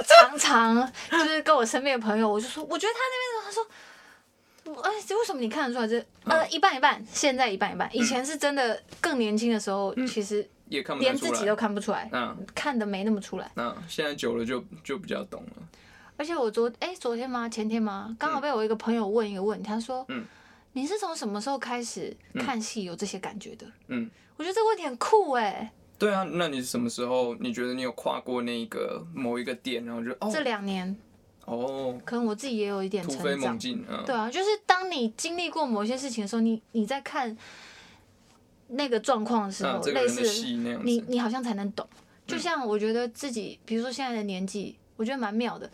[0.00, 5.98] 我常常就是跟我身边的朋友，我就说，我觉得他那边他说，哎，为什么你看得出来这？
[6.24, 7.88] 呃，嗯一半一半，现在一半一半。
[7.94, 11.56] 以前是真的更年轻的时候，其实也看不连自己都。
[11.56, 13.50] 看不出来，嗯看的没那么出来。
[13.56, 15.62] 嗯，现在久了就就比较懂了。
[16.16, 17.48] 而且我昨哎、昨天吗？
[17.48, 18.14] 前天吗？
[18.18, 20.24] 刚好被我一个朋友问一个问题，他说：“嗯
[20.72, 30.96] 你是从什么时候开始看戏有这些感觉的？”嗯，我觉得这个问题很酷哎、对啊，那你什么时候你觉得你有跨过那个某一个点，然后就哦这两年
[31.44, 33.26] 哦可能我自己也有一点突成长。
[33.26, 37.36] 飞猛进，嗯，对啊，就是当你经历过某些事情的时候，你你在看
[38.68, 41.86] 那个状况的时候，嗯，这个类人的似戏那样子，你你好像才能懂。
[42.26, 45.70] 就像我觉得自己，比如说现在的年纪，我觉得蛮妙的。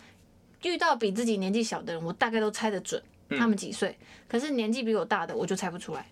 [0.62, 3.96] 遇到比自己年纪小的人，我大概都猜得准嗯他们几岁。
[4.26, 6.10] 可是年纪比我大的，我就猜不出来，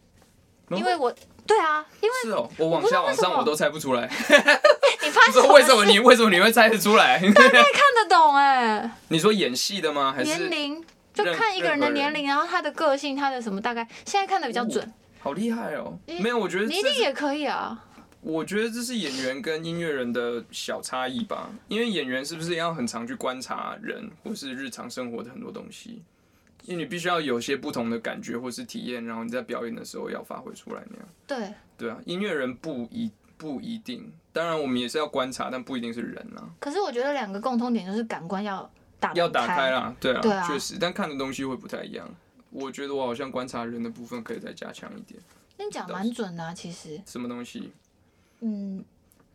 [0.69, 1.13] 哦因为我
[1.47, 4.09] 对啊，因为是哦，我往下往上我都猜不出来，
[5.03, 7.19] 你发 现说为什么你为什么你会猜得出来？
[7.21, 10.13] 看得懂哎、你说演戏的吗？
[10.17, 14.93] 还是年是龄就看一个人的年龄，然后他的个性，他的什么大概，现在看的比较准。
[15.21, 15.99] 好厉害哦？
[16.07, 17.85] 你没有，我觉得你一定也可以啊。
[18.21, 26.03] 我觉得这是演员跟音乐人的小差异吧，因为演员是不是要很常去观察人或是日常生活的很多东西，
[26.65, 31.09] 因为你必须要有些不同的感觉或是体验，然后你在表演的时候要发挥出来那样。
[31.27, 39.71] 对，对啊，音乐人不一不一定，当然我们也是要观察，但不一定是人啊，可是我觉得两个共通点就是感官要打要打开开。
[39.71, 42.09] 啦，对对啊啊，确实，但看的东西会不太一样。
[42.51, 45.21] 我觉得我好像观察人的部分可以再加强一点。
[45.59, 47.73] 你讲蛮准的啊，其实，什么东西？
[48.41, 48.85] 嗯，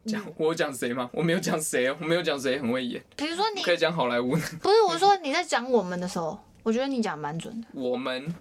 [0.06, 1.10] 讲我讲谁吗？
[1.14, 4.32] 我没有讲谁哦，我没有讲谁很会演，比如说你可以讲好莱坞。
[4.32, 7.68] 不是我说你在讲我们的时候，我觉得你讲蛮准的。
[7.74, 8.34] 我们，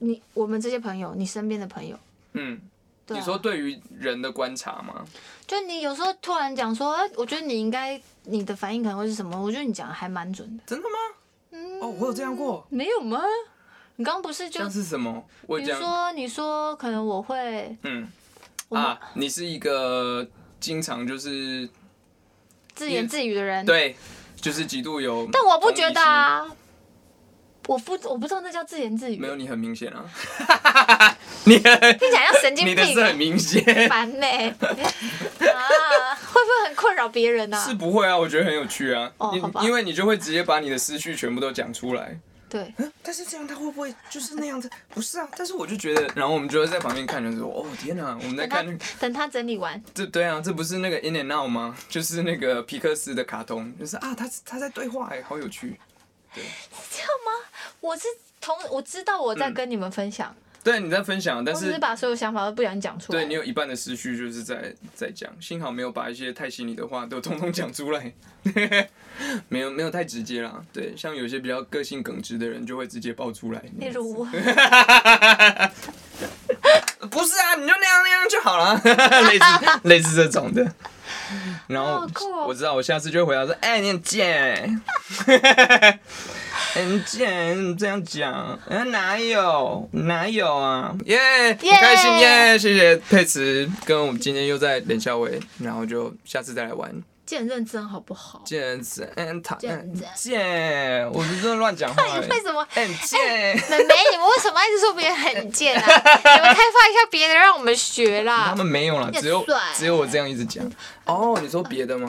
[0.00, 1.98] 你我们这些朋友，你身边的朋友，
[2.32, 2.60] 嗯，
[3.06, 5.04] 对啊你说对于人的观察吗？
[5.46, 9.40] 就你有时候突然讲说，哎，我觉得你应该你的反应可能会是什么？
[9.40, 10.62] 我觉得你讲的还蛮准的。
[10.66, 10.96] 真的吗？
[11.50, 13.22] 嗯，哦，我有这样过，没有吗？
[13.96, 15.24] 你刚刚不是就像是什么？
[15.46, 18.06] 我讲，比如说你说可能我会嗯
[18.68, 20.24] 我们啊，你是一个
[20.60, 21.68] 经常就是
[22.74, 23.96] 自言自语的人，对，
[24.36, 26.46] 就是极度有，但我不觉得，啊，
[27.68, 30.02] 我不我不知道那叫自言自语，没有你很明显啊，
[31.44, 34.64] 你很听起来像神经病你的是很明显，烦呢、啊，
[36.16, 37.62] 会不会很困扰别人啊？
[37.62, 42.18] 是不会啊，我觉得很有趣啊，因因为你就会直接把你的思绪全部都讲出来。
[42.48, 44.70] 对，但是这样他会不会就是那样子？
[44.94, 51.76] 不是啊，但是我就觉得，然后我们就会在旁边看，就说：“哦天哪，我们在看那个等他整理完，这对啊，这不是那个 In and Out 吗？
[51.90, 55.78] 就是那个皮克斯的卡通，就是啊，他他在对话哎，好有趣。
[56.34, 56.40] 这
[57.00, 57.32] 样吗？
[57.80, 58.02] 我是
[58.40, 63.18] 同我知道我在跟你们分享，对，你在分享，但是我只是把所有想法都不想讲出来。
[63.20, 68.12] 对你有一半的思绪就是在在讲，幸好没有把一些太心里的话都通通讲出来，
[69.48, 70.60] 没有没有太直接啦。
[70.72, 73.62] 对，像有些比较个性耿直的人就会直接爆出来。
[73.78, 74.24] 例如，
[77.10, 78.74] 不是啊，你就那样那样就好了，
[79.30, 79.44] 类似
[79.84, 80.74] 类似这种的。
[81.68, 82.06] 然后
[82.46, 84.80] 我知道，我下次就会回答说：“哎、你很贱，
[86.74, 90.94] 很贱，你这样讲，哎、哪有哪有啊？
[91.04, 92.58] 耶、很开心耶！
[92.58, 96.90] 谢谢佩慈跟我们今天又在冷笑伟，然后就下次再来玩。
[97.28, 98.40] 见认真好不好？
[98.46, 102.66] 贱人子，嗯，讨贱人子贱，我是真的乱讲话、 你为什么？
[102.70, 103.54] 很贱。
[103.68, 105.84] 妹妹，你们为什么一直说别人很贱啊？
[105.84, 108.54] 你们开发一下别的，让我们学啦他。
[108.56, 109.44] 们没有啦，只有
[109.76, 110.64] 只有我这样一直讲。
[111.04, 112.08] 哦，你说别的吗？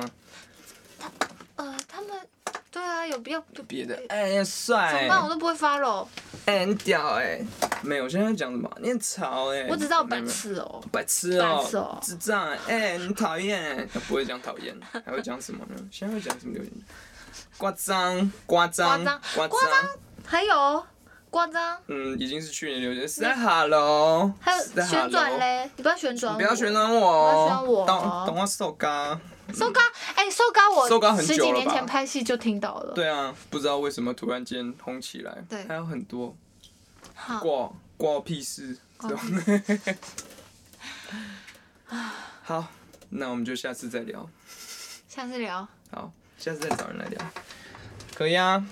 [2.80, 4.93] 对啊，有必要别的，哎、怎帅。
[4.93, 5.21] 怎么，办？
[5.21, 6.07] 我都不会 follow，
[6.45, 7.41] 哎、很屌哎、
[7.82, 8.71] 没有，我现在讲什么？
[8.80, 10.82] 你很潮哎、我只知道白痴哦。
[10.89, 14.73] 白痴哦、智障哎、你讨厌，不会讲讨厌，
[15.05, 15.75] 还会讲什么呢？
[15.91, 16.71] 现在会讲什么留言？
[17.57, 19.03] 夸张，夸张，
[19.36, 19.89] 夸张
[20.25, 20.86] 还有
[21.30, 23.05] 夸张，嗯，已经是去年留言。
[23.05, 27.86] Say hello，还有旋转嘞，你不要旋转我，不要旋转我，不要旋转我。
[27.86, 29.19] 懂懂我手嘎。
[29.54, 29.80] 瘦高，
[30.16, 32.93] 哎，瘦高，我瘦高很久十几年前拍戏就听到了。
[32.93, 35.43] 对啊，不知道为什么突然间红起来。
[35.50, 36.36] 对还有很多
[37.14, 38.78] 好，挂挂屁事。
[42.43, 42.68] 好，
[43.10, 44.30] 那我们就下次再聊。
[45.08, 45.68] 下次聊。
[45.91, 47.20] 好，下次再找人来聊。
[48.16, 48.66] 可以啊，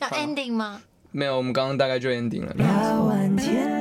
[0.00, 0.82] 要 ending 吗？
[1.10, 2.52] 没有，我们刚刚大概就 ending 了。
[2.54, 3.77] 聊完天。